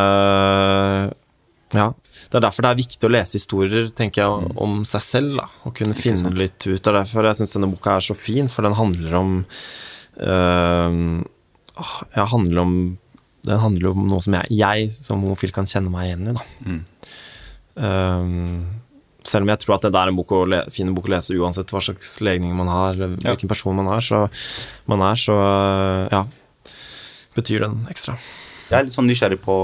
Ja. 1.75 1.89
Det 2.29 2.38
er 2.39 2.43
derfor 2.45 2.63
det 2.65 2.71
er 2.71 2.79
viktig 2.81 3.07
å 3.07 3.12
lese 3.12 3.38
historier 3.39 3.89
tenker 3.97 4.21
jeg, 4.23 4.51
om 4.62 4.81
seg 4.88 5.01
selv. 5.03 5.36
Da, 5.41 5.47
og 5.67 5.73
kunne 5.75 5.95
finne 5.97 6.21
sant. 6.21 6.38
litt 6.39 6.60
ut. 6.67 6.77
Det 6.79 6.88
er 6.91 6.99
derfor 7.01 7.27
jeg 7.27 7.39
syns 7.41 7.55
denne 7.57 7.71
boka 7.71 7.97
er 7.97 8.05
så 8.05 8.15
fin, 8.15 8.47
for 8.51 8.67
den 8.67 8.77
handler 8.77 9.17
om 9.19 9.34
øh, 10.21 10.97
Ja, 12.15 12.25
handler 12.31 12.62
om 12.62 12.73
Den 13.47 13.57
handler 13.63 13.89
om 13.95 14.05
noe 14.07 14.21
som 14.21 14.36
jeg, 14.38 14.53
jeg 14.53 14.91
som 14.93 15.23
homofil 15.25 15.51
kan 15.55 15.65
kjenne 15.65 15.89
meg 15.89 16.12
igjen 16.12 16.27
i. 16.29 16.34
Da. 16.38 16.43
Mm. 16.67 16.81
Um, 17.81 18.81
selv 19.25 19.45
om 19.45 19.49
jeg 19.53 19.62
tror 19.63 19.75
at 19.79 19.88
det 19.88 19.97
er 19.97 20.12
en 20.12 20.17
bok 20.17 20.31
å 20.36 20.41
le, 20.49 20.60
fin 20.73 20.91
bok 20.93 21.07
å 21.10 21.13
lese 21.15 21.34
uansett 21.38 21.71
hva 21.73 21.81
slags 21.81 22.15
legning 22.21 22.53
man 22.57 22.69
har, 22.69 22.93
eller 22.93 23.15
Ja. 23.23 23.31
hvilken 23.34 23.49
person 23.49 23.75
man 23.77 23.89
er, 23.95 24.01
så, 24.05 24.27
man 24.89 25.01
er, 25.07 25.17
så 25.17 25.36
ja, 26.12 26.23
betyr 27.38 27.65
den 27.65 27.79
ekstra. 27.89 28.17
Jeg 28.69 28.77
er 28.79 28.86
litt 28.88 28.93
sånn 28.95 29.10
nysgjerrig 29.10 29.39
på, 29.41 29.55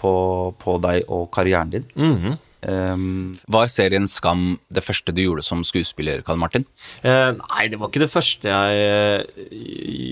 på, 0.00 0.12
på 0.60 0.78
deg 0.82 1.04
og 1.08 1.28
karrieren 1.34 1.76
din. 1.76 1.90
Mhm. 1.96 2.38
Um, 2.60 3.32
var 3.48 3.70
serien 3.72 4.04
Skam 4.10 4.58
det 4.68 4.82
første 4.84 5.14
du 5.16 5.22
gjorde 5.22 5.44
som 5.46 5.62
skuespiller, 5.64 6.20
Karl 6.26 6.36
Martin? 6.42 6.66
Uh, 7.00 7.32
nei, 7.38 7.70
det 7.72 7.78
var 7.80 7.88
ikke 7.88 8.02
det 8.02 8.12
første 8.12 8.50
jeg 8.52 8.82
eh, 8.84 9.54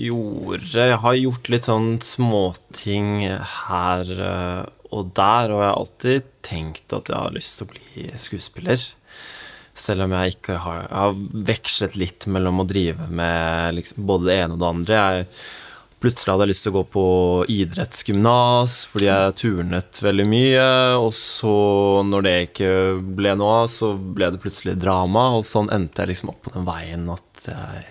gjorde. 0.09 0.87
Jeg 0.89 0.97
har 1.03 1.19
gjort 1.19 1.51
litt 1.53 1.69
sånn 1.69 1.91
småting 2.01 3.27
her 3.27 4.13
eh, 4.17 4.63
og 4.89 5.11
der, 5.13 5.53
og 5.53 5.61
jeg 5.61 5.69
har 5.69 5.77
alltid 5.77 6.31
tenkt 6.45 6.97
at 6.97 7.11
jeg 7.11 7.19
har 7.19 7.35
lyst 7.35 7.59
til 7.59 7.67
å 7.67 7.73
bli 7.75 8.09
skuespiller. 8.17 8.87
Selv 9.79 10.07
om 10.07 10.15
jeg 10.17 10.33
ikke 10.33 10.57
har 10.59 10.79
Jeg 10.81 10.97
har 10.97 11.19
vekslet 11.53 11.93
litt 12.01 12.25
mellom 12.27 12.63
å 12.63 12.67
drive 12.67 13.05
med 13.13 13.77
liksom 13.77 14.09
både 14.09 14.31
det 14.31 14.39
ene 14.41 14.57
og 14.57 14.63
det 14.63 14.71
andre. 14.73 15.03
Jeg 15.05 15.29
Plutselig 15.99 16.31
hadde 16.31 16.45
jeg 16.47 16.51
lyst 16.53 16.63
til 16.63 16.71
å 16.71 16.77
gå 16.77 16.83
på 16.93 17.05
idrettsgymnas 17.51 18.75
fordi 18.91 19.09
jeg 19.09 19.33
turnet 19.41 19.99
veldig 20.05 20.25
mye. 20.31 20.67
Og 21.01 21.09
så, 21.17 21.51
når 22.07 22.23
det 22.25 22.35
ikke 22.47 22.69
ble 23.19 23.33
noe 23.39 23.63
av, 23.65 23.71
så 23.73 23.91
ble 23.97 24.29
det 24.31 24.39
plutselig 24.43 24.77
drama. 24.79 25.25
Og 25.39 25.47
sånn 25.47 25.71
endte 25.75 26.05
jeg 26.05 26.13
liksom 26.13 26.31
opp 26.31 26.39
på 26.47 26.53
den 26.55 26.67
veien 26.69 27.09
at 27.15 27.49
jeg 27.49 27.87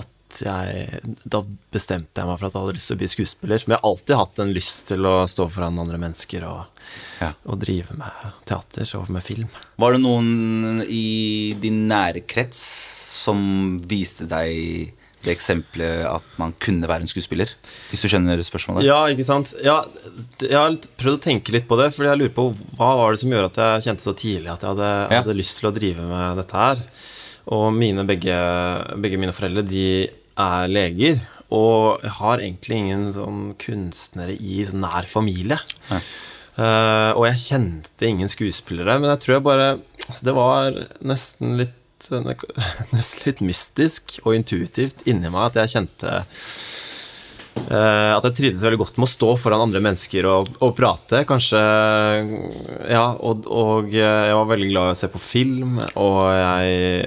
At 0.00 0.38
jeg 0.40 1.02
Da 1.28 1.42
bestemte 1.74 2.22
jeg 2.22 2.30
meg 2.30 2.38
for 2.40 2.48
at 2.48 2.54
jeg 2.56 2.62
hadde 2.64 2.76
lyst 2.78 2.88
til 2.88 2.96
å 2.96 3.00
bli 3.02 3.10
skuespiller. 3.12 3.64
Men 3.66 3.74
jeg 3.74 3.82
har 3.82 3.90
alltid 3.90 4.16
hatt 4.22 4.40
en 4.46 4.54
lyst 4.56 4.86
til 4.88 5.04
å 5.10 5.14
stå 5.28 5.50
foran 5.52 5.82
andre 5.84 6.00
mennesker 6.00 6.48
og, 6.48 6.64
Ja. 7.20 7.34
og 7.44 7.60
drive 7.60 7.92
med 8.00 8.32
teater 8.48 8.88
og 8.98 9.10
med 9.12 9.22
film. 9.22 9.52
Var 9.76 9.92
det 9.92 10.00
noen 10.00 10.80
i 10.88 11.52
din 11.60 11.84
nære 11.92 12.24
krets 12.26 12.64
som 13.22 13.76
viste 13.84 14.24
deg 14.26 14.94
det 15.22 15.32
eksempelet 15.36 16.04
at 16.08 16.22
man 16.40 16.52
kunne 16.62 16.88
være 16.90 17.04
en 17.06 17.10
skuespiller? 17.10 17.50
Hvis 17.90 18.02
du 18.04 18.08
skjønner 18.10 18.40
spørsmålet? 18.46 18.86
Ja, 18.88 19.00
ikke 19.12 19.26
sant? 19.26 19.52
Ja, 19.62 19.80
jeg 20.42 20.56
har 20.58 20.74
prøvd 21.00 21.18
å 21.20 21.22
tenke 21.22 21.54
litt 21.54 21.68
på 21.70 21.78
det, 21.80 21.90
fordi 21.94 22.10
jeg 22.10 22.20
lurer 22.22 22.34
på 22.36 22.48
hva 22.78 22.92
var 22.98 23.12
det 23.14 23.20
som 23.22 23.30
gjorde 23.34 23.52
at 23.52 23.60
jeg 23.62 23.86
kjente 23.88 24.06
så 24.06 24.14
tidlig 24.18 24.50
at 24.52 24.64
jeg 24.64 24.72
hadde, 24.74 24.90
Ja. 25.12 25.22
hadde 25.22 25.38
lyst 25.38 25.58
til 25.60 25.70
å 25.70 25.74
drive 25.76 26.08
med 26.08 26.36
dette 26.42 26.52
her. 26.64 26.82
Og 27.52 27.72
mine 27.74 28.04
begge, 28.06 28.36
begge 29.02 29.18
mine 29.18 29.32
foreldre, 29.34 29.66
de 29.66 29.86
er 30.38 30.68
leger, 30.70 31.20
og 31.52 32.00
jeg 32.02 32.10
har 32.18 32.38
egentlig 32.38 32.76
ingen 32.78 33.08
sånn 33.12 33.40
kunstnere 33.60 34.34
i 34.40 34.62
sånn 34.64 34.80
nær 34.86 35.04
familie. 35.10 35.58
Eh, 36.56 37.10
og 37.16 37.24
jeg 37.30 37.40
kjente 37.46 38.08
ingen 38.08 38.28
skuespillere, 38.28 38.98
men 39.00 39.08
jeg 39.14 39.20
tror 39.24 39.34
jeg 39.38 39.44
bare 39.46 39.68
Det 40.22 40.34
var 40.34 40.72
nesten 41.00 41.56
litt 41.56 41.72
Nesten 42.96 43.28
litt 43.28 43.42
mystisk 43.44 44.18
og 44.24 44.34
intuitivt 44.38 45.06
inni 45.06 45.30
meg 45.32 45.50
at 45.50 45.62
jeg 45.62 45.76
kjente 45.76 46.22
Eh, 47.52 48.10
at 48.16 48.24
jeg 48.26 48.36
trivdes 48.36 48.62
veldig 48.64 48.80
godt 48.80 48.98
med 48.98 49.06
å 49.06 49.12
stå 49.12 49.30
foran 49.40 49.62
andre 49.66 49.80
mennesker 49.84 50.26
og, 50.28 50.50
og 50.64 50.74
prate. 50.76 51.22
Kanskje 51.28 51.60
Ja, 52.90 53.06
og, 53.14 53.46
og 53.46 53.92
jeg 53.94 54.36
var 54.36 54.50
veldig 54.50 54.70
glad 54.72 54.90
i 54.90 54.94
å 54.96 54.98
se 54.98 55.08
på 55.12 55.20
film, 55.22 55.78
og 56.00 56.20
jeg, 56.36 57.06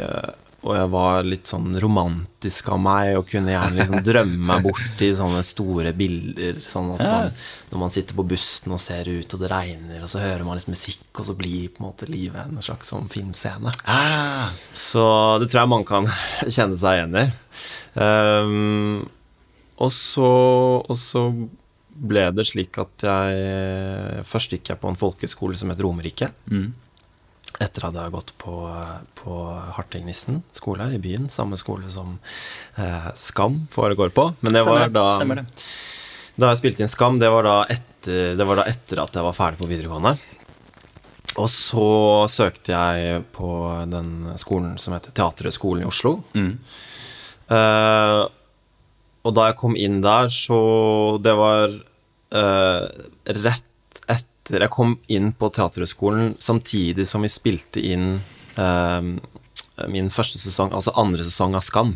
og 0.66 0.74
jeg 0.74 0.90
var 0.90 1.28
litt 1.28 1.46
sånn 1.50 1.76
romantisk 1.78 2.70
av 2.74 2.80
meg 2.82 3.12
og 3.20 3.28
kunne 3.30 3.54
gjerne 3.54 3.78
liksom 3.78 4.00
drømme 4.08 4.40
meg 4.50 4.64
bort 4.66 5.02
i 5.06 5.10
sånne 5.14 5.44
store 5.46 5.92
bilder. 5.98 6.58
Sånn 6.64 6.88
at 6.96 7.04
man, 7.06 7.36
når 7.70 7.82
man 7.84 7.94
sitter 7.94 8.18
på 8.18 8.26
bussen 8.32 8.74
og 8.74 8.82
ser 8.82 9.06
ut, 9.12 9.36
og 9.38 9.44
det 9.44 9.52
regner, 9.52 10.00
og 10.02 10.10
så 10.10 10.24
hører 10.24 10.42
man 10.48 10.58
litt 10.58 10.72
musikk, 10.72 11.04
og 11.22 11.28
så 11.30 11.36
blir 11.38 11.68
på 11.76 11.84
en 11.84 11.88
måte 11.92 12.10
livet 12.10 12.50
en 12.50 12.66
slags 12.66 12.90
sånn 12.90 13.06
filmscene. 13.14 13.74
Ah, 13.86 14.50
Så 14.74 15.06
det 15.44 15.52
tror 15.52 15.62
jeg 15.64 15.74
man 15.76 15.86
kan 15.86 16.10
kjenne 16.50 16.80
seg 16.82 16.98
igjen 17.04 17.20
i. 17.22 17.28
Um, 18.02 19.06
og 19.78 19.92
så, 19.94 20.32
og 20.82 20.98
så 20.98 21.28
ble 21.96 22.26
det 22.36 22.44
slik 22.50 22.76
at 22.82 23.06
jeg 23.08 24.24
Først 24.28 24.52
gikk 24.52 24.74
jeg 24.74 24.80
på 24.82 24.90
en 24.92 24.98
folkeskole 25.00 25.56
som 25.60 25.72
het 25.72 25.80
Romerike. 25.84 26.32
Mm. 26.52 26.74
Etter 27.56 27.86
at 27.88 27.94
jeg 27.96 28.02
hadde 28.02 28.12
gått 28.16 28.34
på, 28.42 28.54
på 29.16 29.36
Hartingnissen 29.78 30.42
skole 30.56 30.90
i 30.96 31.00
byen. 31.02 31.30
Samme 31.32 31.56
skole 31.60 31.88
som 31.92 32.18
eh, 32.76 33.12
Skam 33.16 33.62
foregår 33.72 34.12
på. 34.16 34.30
Men 34.44 34.58
det 34.58 34.66
var 34.68 34.90
da 34.92 35.06
Stemmer 35.16 35.44
det. 35.44 35.46
da 36.36 36.52
jeg 36.52 36.62
spilte 36.64 36.84
inn 36.84 36.92
Skam, 36.92 37.20
det 37.22 37.30
var 37.32 37.48
etter, 37.72 38.36
det 38.36 38.48
var 38.48 38.60
da 38.60 38.68
etter 38.68 39.00
at 39.06 39.16
jeg 39.16 39.28
var 39.30 39.38
ferdig 39.38 39.62
på 39.62 39.70
videregående. 39.72 40.18
Og 41.40 41.50
så 41.52 41.88
søkte 42.32 42.72
jeg 42.76 43.24
på 43.36 43.50
den 43.92 44.12
skolen 44.40 44.76
som 44.80 44.96
heter 44.96 45.16
Teaterhøgskolen 45.16 45.84
i 45.84 45.90
Oslo. 45.90 46.18
Mm. 46.36 46.54
Eh, 47.56 48.22
og 49.26 49.34
da 49.36 49.50
jeg 49.50 49.58
kom 49.60 49.76
inn 49.80 50.00
der, 50.04 50.30
så 50.34 50.58
Det 51.22 51.34
var 51.38 51.72
eh, 52.36 52.86
rett 53.42 53.65
etter 54.12 54.66
jeg 54.66 54.74
kom 54.74 54.98
inn 55.12 55.32
på 55.34 55.50
Teaterhøgskolen, 55.54 56.36
samtidig 56.40 57.08
som 57.10 57.26
vi 57.26 57.32
spilte 57.34 57.82
inn 57.82 58.20
eh, 58.60 59.08
min 59.92 60.10
første 60.14 60.40
sesong, 60.40 60.72
altså 60.76 60.94
andre 61.00 61.26
sesong 61.28 61.56
av 61.58 61.66
Skam. 61.66 61.96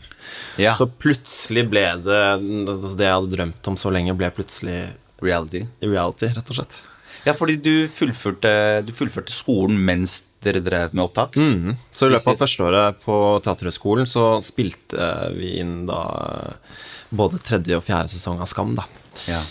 Ja. 0.60 0.74
Så 0.76 0.90
plutselig 0.90 1.68
ble 1.72 1.86
det 2.04 2.18
altså 2.36 2.96
Det 3.00 3.08
jeg 3.08 3.16
hadde 3.16 3.36
drømt 3.36 3.70
om 3.72 3.78
så 3.80 3.94
lenge, 3.94 4.18
ble 4.20 4.32
plutselig 4.36 4.82
Reality. 5.20 5.66
reality, 5.84 6.30
rett 6.32 6.52
og 6.52 6.56
slett. 6.62 6.78
Ja, 7.26 7.34
fordi 7.36 7.58
du 7.60 7.74
fullførte, 7.92 8.52
du 8.88 8.94
fullførte 8.96 9.34
skolen 9.36 9.80
mens 9.84 10.22
dere 10.44 10.62
drev 10.64 10.94
med 10.96 11.04
opptak. 11.04 11.36
Mm. 11.36 11.74
Så 11.92 12.08
i 12.08 12.14
løpet 12.14 12.32
av 12.32 12.40
førsteåret 12.40 13.02
på 13.04 13.16
Teaterhøgskolen 13.44 14.08
så 14.08 14.38
spilte 14.46 15.10
vi 15.36 15.58
inn 15.60 15.82
da 15.90 16.00
både 17.10 17.42
tredje 17.44 17.76
og 17.76 17.84
fjerde 17.84 18.14
sesong 18.14 18.40
av 18.40 18.48
Skam, 18.48 18.78
da. 18.80 18.88
Ja. 19.28 19.42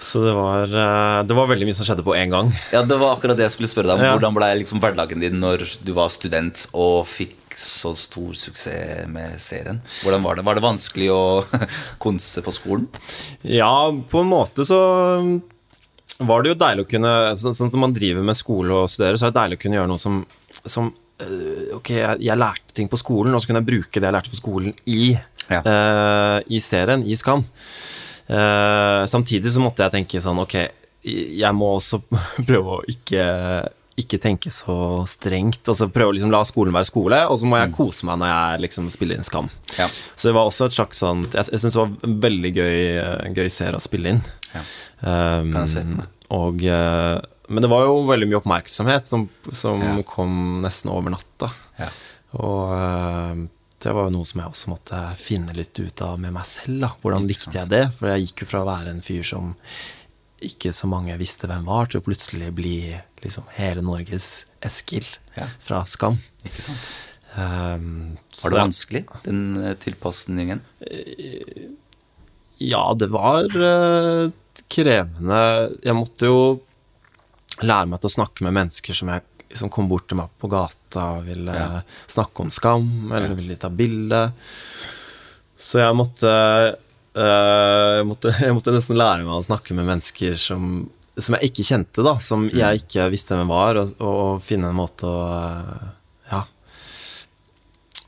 Så 0.00 0.22
det 0.24 0.32
var, 0.32 0.64
eh, 0.64 1.22
det 1.28 1.36
var 1.36 1.48
veldig 1.50 1.66
mye 1.68 1.76
som 1.76 1.84
skjedde 1.84 2.04
på 2.06 2.14
én 2.16 2.30
gang. 2.32 2.48
ja, 2.72 2.80
det 2.88 2.96
var 2.98 3.16
akkurat 3.18 3.36
det 3.36 3.44
jeg 3.48 3.54
skulle 3.58 3.68
spørre 3.68 3.90
deg 3.90 3.98
om. 3.98 4.04
Ja. 4.06 4.14
Hvordan 4.16 4.36
ble 4.38 4.48
liksom 4.62 4.80
hverdagen 4.80 5.20
din 5.20 5.36
når 5.42 5.66
du 5.84 5.92
var 5.96 6.08
student 6.08 6.66
og 6.72 7.04
fikk 7.06 7.36
så 7.60 7.92
stor 7.98 8.32
suksess 8.38 9.06
med 9.12 9.36
serien? 9.42 9.82
Hvordan 10.00 10.22
var 10.24 10.36
det? 10.40 10.44
Var 10.46 10.56
det 10.56 10.64
vanskelig 10.64 11.10
å 11.12 11.22
konse 12.04 12.40
på 12.46 12.54
skolen? 12.56 12.88
Ja, 13.44 13.90
på 13.92 14.22
en 14.24 14.30
måte 14.32 14.64
så 14.64 14.80
var 16.20 16.42
det 16.44 16.54
jo 16.54 16.58
deilig 16.64 16.86
å 16.86 16.90
kunne 16.96 17.12
så- 17.36 17.52
Sånn 17.56 17.68
at 17.68 17.72
Når 17.76 17.80
man 17.84 17.92
driver 17.96 18.22
med 18.22 18.36
skole 18.36 18.72
og 18.72 18.88
studerer, 18.92 19.16
så 19.20 19.28
er 19.28 19.30
det 19.32 19.40
deilig 19.40 19.58
å 19.58 19.62
kunne 19.62 19.76
gjøre 19.80 19.88
noe 19.92 19.98
som, 20.00 20.26
som 20.64 20.90
øh, 21.20 21.76
Ok, 21.76 21.90
jeg, 21.96 22.18
jeg 22.24 22.36
lærte 22.40 22.74
ting 22.76 22.88
på 22.88 22.98
skolen, 23.00 23.34
og 23.34 23.40
så 23.40 23.48
kunne 23.52 23.60
jeg 23.62 23.68
bruke 23.70 24.00
det 24.00 24.08
jeg 24.08 24.16
lærte 24.16 24.32
på 24.32 24.40
skolen 24.40 24.74
i, 24.86 25.12
Ja. 25.50 25.60
uh, 25.66 26.40
i 26.48 26.60
serien, 26.60 27.02
i 27.04 27.16
Skam. 27.16 27.44
Eh, 28.30 29.02
samtidig 29.10 29.50
så 29.50 29.62
måtte 29.62 29.82
jeg 29.82 29.94
tenke 29.96 30.20
sånn 30.22 30.38
Ok, 30.38 30.54
jeg 31.02 31.56
må 31.56 31.72
også 31.80 31.98
prøve 32.48 32.78
å 32.78 32.80
ikke 32.90 33.24
ikke 34.00 34.16
tenke 34.22 34.48
så 34.48 34.74
strengt. 35.10 35.60
Altså 35.68 35.90
Prøve 35.92 36.12
å 36.12 36.14
liksom 36.16 36.30
la 36.32 36.40
skolen 36.48 36.72
være 36.72 36.88
skole, 36.88 37.18
og 37.28 37.36
så 37.36 37.48
må 37.48 37.58
jeg 37.60 37.72
kose 37.76 38.06
meg 38.08 38.20
når 38.22 38.30
jeg 38.30 38.62
liksom 38.64 38.86
spiller 38.92 39.18
inn 39.18 39.26
Skam. 39.26 39.50
Ja. 39.76 39.90
Så 40.14 40.30
det 40.30 40.34
var 40.38 40.48
også 40.48 40.70
et 40.70 40.76
slags 40.78 41.02
sånn 41.02 41.26
Jeg, 41.26 41.50
jeg 41.52 41.60
syns 41.60 41.76
det 41.76 41.80
var 41.82 41.90
en 42.08 42.14
veldig 42.22 42.52
gøy, 42.56 42.78
eh, 43.02 43.26
gøy 43.36 43.50
serie 43.52 43.76
å 43.76 43.82
spille 43.84 44.14
inn. 44.14 44.22
Ja. 44.54 44.62
Um, 45.04 45.52
Kan 45.52 45.66
jeg 45.66 45.72
se 45.74 45.84
og, 46.30 46.62
men 47.50 47.64
det 47.64 47.68
var 47.72 47.88
jo 47.88 47.94
veldig 48.06 48.28
mye 48.30 48.38
oppmerksomhet 48.38 49.08
som, 49.08 49.24
som 49.50 49.80
Ja. 49.82 49.96
kom 50.06 50.60
nesten 50.62 50.92
over 50.94 51.10
natta. 51.10 51.48
Ja. 51.80 51.88
Og 52.38 53.48
det 53.80 53.92
var 53.96 54.08
jo 54.08 54.12
noe 54.18 54.28
som 54.28 54.42
jeg 54.42 54.52
også 54.52 54.70
måtte 54.72 54.98
finne 55.20 55.54
litt 55.56 55.78
ut 55.80 56.02
av 56.04 56.18
med 56.20 56.34
meg 56.36 56.46
selv. 56.48 56.80
da 56.84 56.90
Hvordan 57.00 57.26
likte 57.28 57.54
jeg 57.56 57.70
det? 57.72 57.84
For 57.96 58.10
jeg 58.12 58.26
gikk 58.28 58.42
jo 58.44 58.48
fra 58.52 58.60
å 58.64 58.68
være 58.68 58.92
en 58.92 59.02
fyr 59.04 59.24
som 59.26 59.54
ikke 60.44 60.72
så 60.72 60.88
mange 60.88 61.16
visste 61.20 61.48
hvem 61.48 61.66
var, 61.68 61.88
til 61.92 62.00
å 62.00 62.04
plutselig 62.06 62.48
bli 62.56 62.74
liksom 63.24 63.44
hele 63.58 63.82
Norges 63.84 64.42
Eskil 64.64 65.04
Ja. 65.36 65.46
fra 65.60 65.82
Skam. 65.88 66.18
Ikke 66.44 66.64
sant? 66.64 66.90
Um, 67.36 68.16
Var 68.42 68.50
det 68.50 68.58
vanskelig, 68.64 69.02
den 69.24 69.42
eh, 69.62 69.74
tilpasningen? 69.78 70.60
Ja, 72.60 72.82
det 72.98 73.08
var 73.12 73.44
eh, 73.54 74.32
krevende. 74.68 75.38
Jeg 75.84 75.96
måtte 75.96 76.28
jo 76.28 76.40
lære 77.60 77.86
meg 77.88 78.00
til 78.02 78.10
å 78.10 78.16
snakke 78.18 78.44
med 78.46 78.56
mennesker 78.56 78.96
som, 78.96 79.12
jeg, 79.14 79.24
som 79.56 79.70
kom 79.72 79.88
bort 79.90 80.06
til 80.08 80.16
meg 80.20 80.28
på 80.40 80.48
gata 80.52 81.06
og 81.18 81.24
ville 81.26 81.52
Ja. 81.54 81.82
snakke 82.08 82.40
om 82.44 82.50
skam, 82.50 83.10
eller 83.12 83.34
ville 83.34 83.56
ta 83.56 83.68
bilde. 83.68 84.32
Så 85.58 85.78
jeg 85.82 85.94
måtte, 85.98 86.30
eh, 87.14 87.96
jeg 87.98 88.06
måtte 88.06 88.30
Jeg 88.46 88.54
måtte 88.54 88.72
nesten 88.74 88.96
lære 88.96 89.24
meg 89.26 89.34
å 89.36 89.44
snakke 89.44 89.74
med 89.74 89.86
mennesker 89.90 90.36
som, 90.38 90.88
som 91.18 91.34
jeg 91.36 91.50
ikke 91.50 91.66
kjente, 91.66 92.02
da. 92.06 92.14
Som 92.18 92.48
Mm. 92.48 92.54
jeg 92.58 92.82
ikke 92.84 93.10
visste 93.10 93.34
hvem 93.36 93.48
var, 93.48 93.76
og, 93.76 93.94
og 94.00 94.40
finne 94.42 94.70
en 94.70 94.76
måte 94.78 95.04
å 95.04 95.18
eh, 95.34 95.88
Ja 96.32 96.44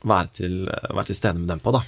være 0.03 0.27
til, 0.35 0.55
være 0.67 1.05
til 1.07 1.15
stede 1.15 1.39
med 1.39 1.47
dem 1.47 1.59
på, 1.63 1.71
da. 1.71 1.83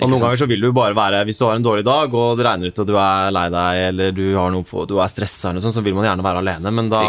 Og 0.00 0.10
noen 0.10 0.18
ganger 0.18 0.40
så 0.40 0.46
vil 0.50 0.64
du 0.64 0.72
bare 0.74 0.96
være 0.96 1.20
Hvis 1.28 1.38
du 1.38 1.44
har 1.46 1.54
en 1.54 1.64
dårlig 1.64 1.84
dag, 1.86 2.14
og 2.18 2.38
det 2.38 2.46
regner 2.46 2.72
ut, 2.72 2.80
og 2.82 2.88
du 2.88 2.96
er 2.98 3.34
lei 3.34 3.44
deg, 3.54 3.82
eller 3.90 4.16
du, 4.16 4.24
har 4.34 4.50
noe 4.50 4.66
på, 4.66 4.86
du 4.90 4.96
er 4.98 5.10
stressa, 5.12 5.52
eller 5.52 5.62
så 5.62 5.84
vil 5.86 5.94
man 5.94 6.08
gjerne 6.08 6.26
være 6.26 6.42
alene. 6.42 6.72
Men 6.74 6.90
da, 6.90 7.02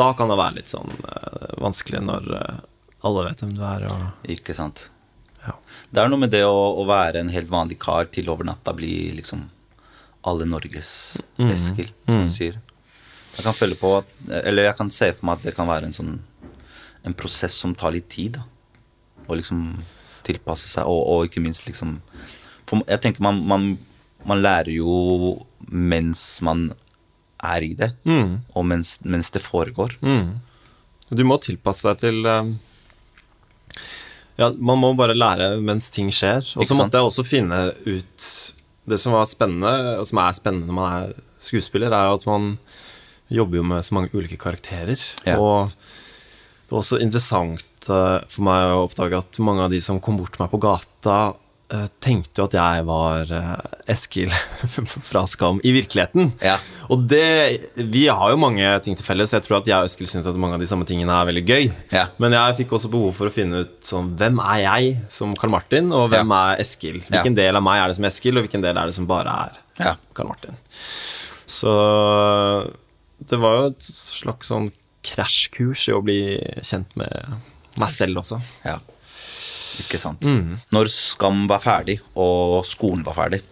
da 0.00 0.08
kan 0.18 0.32
det 0.32 0.38
være 0.40 0.58
litt 0.58 0.72
sånn 0.72 0.90
uh, 1.04 1.52
vanskelig 1.62 2.02
når 2.02 2.32
uh, 2.34 2.56
alle 3.06 3.28
vet 3.28 3.44
hvem 3.44 3.52
du 3.54 3.62
er. 3.62 3.86
Og, 3.86 4.08
Ikke 4.34 4.56
sant? 4.56 4.88
Ja. 5.44 5.54
Det 5.94 6.02
er 6.02 6.10
noe 6.10 6.24
med 6.24 6.34
det 6.34 6.42
å, 6.48 6.56
å 6.82 6.86
være 6.88 7.22
en 7.22 7.30
helt 7.32 7.50
vanlig 7.52 7.78
kar 7.82 8.10
til 8.10 8.30
over 8.32 8.48
natta 8.48 8.74
bli 8.76 9.12
liksom 9.20 9.46
alle 10.26 10.48
Norges 10.48 11.18
Mm. 11.38 11.52
Eskil, 11.54 11.92
som 12.02 12.24
du 12.26 12.32
sier. 12.34 12.56
Jeg 13.36 13.44
kan 13.46 13.54
følge 13.54 13.76
på 13.78 13.92
at 14.00 14.08
Eller 14.42 14.64
jeg 14.66 14.74
kan 14.74 14.88
se 14.90 15.12
for 15.14 15.28
meg 15.28 15.38
at 15.38 15.44
det 15.46 15.52
kan 15.54 15.68
være 15.68 15.86
en 15.86 15.94
sånn 15.94 16.16
En 17.06 17.14
prosess 17.14 17.54
som 17.54 17.76
tar 17.78 17.92
litt 17.94 18.08
tid. 18.10 18.40
da 18.40 18.42
Og 19.28 19.36
liksom 19.38 19.60
tilpasse 20.28 20.68
seg, 20.70 20.84
og, 20.86 21.00
og 21.08 21.26
ikke 21.28 21.42
minst 21.44 21.66
liksom 21.68 21.96
For 22.68 22.84
jeg 22.86 23.00
tenker 23.04 23.24
man, 23.24 23.40
man, 23.48 23.66
man 24.28 24.42
lærer 24.44 24.70
jo 24.76 25.38
mens 25.72 26.22
man 26.44 26.68
er 27.42 27.62
i 27.64 27.72
det, 27.78 27.92
Mm. 28.04 28.38
og 28.54 28.64
mens, 28.66 28.96
mens 29.04 29.30
det 29.34 29.40
foregår. 29.44 29.94
Du 31.08 31.22
må 31.24 31.36
tilpasse 31.40 31.86
deg 31.88 32.00
til 32.02 32.26
eh, 32.28 32.48
Ja, 34.38 34.50
man 34.54 34.78
må 34.78 34.92
bare 34.98 35.16
lære 35.18 35.48
mens 35.64 35.88
ting 35.94 36.10
skjer. 36.14 36.44
Og 36.58 36.66
så 36.68 36.76
måtte 36.78 36.98
jeg 37.00 37.08
også 37.08 37.24
finne 37.26 37.56
ut 37.86 38.26
Det 38.88 38.98
som 39.02 39.12
var 39.16 39.26
spennende, 39.28 39.72
og 40.00 40.06
som 40.08 40.20
er 40.22 40.36
spennende 40.36 40.68
når 40.70 40.76
man 40.78 40.92
er 41.08 41.16
skuespiller, 41.42 41.92
er 41.92 42.06
jo 42.08 42.14
at 42.18 42.26
man 42.26 42.46
jobber 43.30 43.58
jo 43.60 43.64
med 43.68 43.84
så 43.84 43.94
mange 43.94 44.08
ulike 44.16 44.38
karakterer. 44.40 44.96
Ja. 45.26 45.34
Og 45.36 45.68
det 45.68 46.72
var 46.72 46.80
også 46.80 46.98
interessant 47.04 47.66
for 47.90 48.44
meg 48.46 48.70
å 48.74 48.84
oppdage 48.86 49.18
at 49.18 49.38
mange 49.44 49.64
av 49.66 49.70
de 49.74 49.80
som 49.84 50.00
kom 50.02 50.18
bort 50.20 50.34
til 50.36 50.44
meg 50.44 50.50
på 50.52 50.60
gata, 50.62 51.18
eh, 51.72 51.86
tenkte 52.04 52.40
jo 52.40 52.46
at 52.48 52.54
jeg 52.56 52.84
var 52.88 53.32
eh, 53.34 53.76
Eskil 53.92 54.32
fra 55.10 55.22
Skam 55.28 55.58
i 55.64 55.72
virkeligheten. 55.76 56.30
Ja. 56.44 56.54
Og 56.88 57.04
det 57.10 57.60
Vi 57.76 58.06
har 58.08 58.32
jo 58.32 58.40
mange 58.40 58.70
ting 58.84 58.96
til 58.96 59.04
felles. 59.04 59.34
Jeg 59.36 59.44
tror 59.44 59.58
at 59.60 59.68
jeg 59.68 59.76
og 59.76 59.88
Eskil 59.90 60.08
syns 60.10 60.28
at 60.30 60.38
mange 60.40 60.56
av 60.56 60.64
de 60.64 60.68
samme 60.70 60.86
tingene 60.88 61.12
er 61.12 61.28
veldig 61.28 61.44
gøy. 61.48 61.68
Ja. 61.92 62.06
Men 62.22 62.36
jeg 62.36 62.58
fikk 62.62 62.72
også 62.78 62.90
behov 62.92 63.12
for 63.18 63.28
å 63.28 63.34
finne 63.34 63.64
ut 63.66 63.76
sånn 63.84 64.14
Hvem 64.20 64.40
er 64.46 64.62
jeg 64.64 64.96
som 65.12 65.36
Karl 65.36 65.52
Martin, 65.54 65.92
og 65.92 66.08
hvem 66.14 66.32
er 66.38 66.64
Eskil? 66.64 67.02
Hvilken 67.08 67.36
del 67.38 67.56
av 67.60 67.64
meg 67.66 67.82
er 67.82 67.92
det 67.92 68.00
som 68.00 68.08
Eskil, 68.08 68.36
og 68.40 68.46
hvilken 68.48 68.64
del 68.64 68.76
er 68.80 68.88
det 68.90 68.96
som 68.96 69.08
bare 69.08 69.38
er 69.46 69.62
Ja. 69.84 69.94
Karl 70.16 70.32
Martin? 70.32 70.56
Så 71.48 71.70
det 73.28 73.38
var 73.40 73.54
jo 73.56 73.70
et 73.70 73.86
slags 73.88 74.50
sånn 74.50 74.68
krasjkurs 75.08 75.86
i 75.88 75.94
å 75.96 76.02
bli 76.04 76.18
kjent 76.66 76.92
med 76.98 77.38
meg 77.80 77.92
selv 77.94 78.22
også. 78.22 78.40
Ja, 78.64 78.78
ikke 79.82 80.00
sant. 80.02 80.26
Når 80.74 80.90
Skam 80.92 81.46
var 81.50 81.62
ferdig, 81.62 81.98
og 82.18 82.64
skolen 82.66 83.04
var 83.06 83.16
ferdig, 83.18 83.42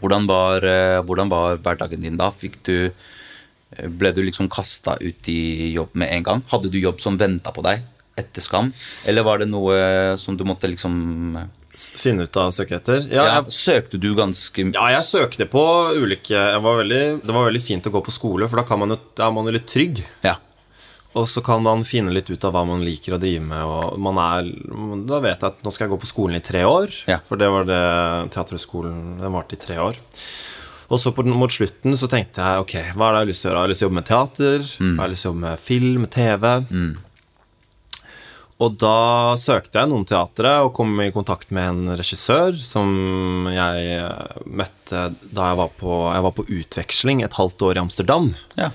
hvordan, 0.00 0.26
var, 0.28 0.64
eh, 0.66 0.98
hvordan 1.06 1.30
var 1.32 1.60
hverdagen 1.62 2.02
din 2.04 2.18
da? 2.20 2.30
Fikk 2.34 2.58
du, 2.66 2.90
eh, 2.90 3.86
ble 3.88 4.12
du 4.14 4.22
liksom 4.22 4.50
kasta 4.52 4.96
ut 5.00 5.30
i 5.30 5.72
jobb 5.74 5.94
med 5.94 6.12
en 6.16 6.26
gang? 6.26 6.42
Hadde 6.50 6.70
du 6.70 6.78
jobb 6.78 7.00
som 7.00 7.18
venta 7.18 7.54
på 7.54 7.64
deg 7.66 7.82
etter 8.18 8.44
Skam? 8.44 8.72
Eller 9.06 9.22
var 9.26 9.38
det 9.38 9.48
noe 9.48 10.18
som 10.18 10.36
du 10.36 10.44
måtte 10.44 10.70
liksom 10.70 11.48
Finne 11.78 12.24
ut 12.26 12.36
av 12.40 12.50
søke 12.50 12.74
etter. 12.74 13.04
Ja, 13.06 13.22
ja, 13.22 13.34
jeg, 13.36 13.54
Søkte 13.54 14.00
du 14.02 14.08
ganske 14.18 14.64
ja, 14.74 14.86
jeg 14.96 15.04
søkte 15.06 15.46
på 15.46 15.62
ulike 15.94 16.34
jeg 16.34 16.62
var 16.64 16.80
veldig, 16.80 17.02
Det 17.22 17.36
var 17.36 17.46
veldig 17.46 17.62
fint 17.62 17.86
å 17.86 17.92
gå 17.94 18.02
på 18.02 18.14
skole, 18.14 18.48
for 18.50 18.58
da, 18.58 18.64
kan 18.66 18.80
man 18.82 18.96
jo, 18.96 18.98
da 19.14 19.28
er 19.28 19.36
man 19.36 19.46
jo 19.46 19.54
litt 19.54 19.68
trygg. 19.70 20.02
Ja. 20.26 20.34
Og 21.18 21.26
så 21.26 21.42
kan 21.42 21.64
man 21.64 21.82
finne 21.88 22.12
litt 22.14 22.28
ut 22.30 22.44
av 22.46 22.54
hva 22.54 22.62
man 22.68 22.84
liker 22.86 23.16
å 23.16 23.20
drive 23.22 23.42
med. 23.42 23.64
Og 23.64 23.98
man 24.02 24.20
er, 24.22 24.52
da 25.08 25.18
vet 25.24 25.42
jeg 25.42 25.48
at 25.50 25.64
nå 25.64 25.72
skal 25.74 25.86
jeg 25.86 25.94
gå 25.96 26.02
på 26.04 26.10
skolen 26.10 26.38
i 26.38 26.44
tre 26.44 26.62
år. 26.68 26.94
Ja. 27.10 27.18
For 27.24 27.40
det 27.40 27.48
var 27.50 27.66
det 27.66 27.82
Teaterhøgskolen 28.34 29.18
den 29.22 29.34
varte 29.34 29.58
i 29.58 29.62
tre 29.62 29.80
år. 29.82 29.98
Og 30.88 31.00
så 31.02 31.12
på, 31.12 31.24
mot 31.26 31.52
slutten 31.52 31.98
så 32.00 32.08
tenkte 32.08 32.44
jeg 32.44 32.62
ok, 32.62 32.76
hva 32.96 33.10
er 33.10 33.12
det 33.12 33.18
jeg 33.18 33.24
har 33.24 33.30
lyst 33.32 33.44
til 33.44 33.48
å 33.48 33.50
gjøre? 33.50 33.58
Jeg 33.58 33.66
har 33.66 33.72
lyst 33.72 33.82
til 33.82 33.86
å 33.86 33.88
jobbe 33.88 33.98
med 33.98 34.08
teater. 34.08 34.70
Jeg 34.78 35.00
har 35.02 35.12
lyst 35.12 35.24
til 35.24 35.28
å 35.28 35.32
jobbe 35.32 35.44
med 35.44 35.64
film, 35.66 36.06
TV. 36.08 36.46
TV. 36.78 37.04
og 38.58 38.78
da 38.80 39.00
søkte 39.38 39.82
jeg 39.82 39.90
noen 39.90 40.06
teatre 40.08 40.54
og 40.66 40.72
kom 40.78 40.96
i 41.04 41.10
kontakt 41.14 41.52
med 41.54 41.68
en 41.72 41.98
regissør 41.98 42.56
som 42.58 42.88
jeg 43.52 43.98
eh, 43.98 44.40
møtte 44.48 45.04
da 45.30 45.50
jeg 45.50 45.60
var 45.60 45.76
på, 45.78 45.98
jeg 46.14 46.24
var 46.26 46.34
på 46.34 46.46
utveksling 46.56 47.22
et 47.22 47.36
halvt 47.38 47.68
år 47.68 47.78
i 47.78 47.84
Amsterdam. 47.84 48.32
Ja. 48.58 48.72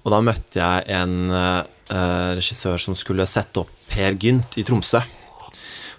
Og 0.00 0.14
da 0.14 0.22
møtte 0.24 0.58
jeg 0.58 0.88
en 0.96 1.30
eh, 1.90 2.30
regissør 2.38 2.80
som 2.80 2.96
skulle 2.98 3.26
sette 3.28 3.62
opp 3.62 3.72
Per 3.90 4.16
Gynt 4.20 4.58
i 4.60 4.64
Tromsø. 4.66 5.02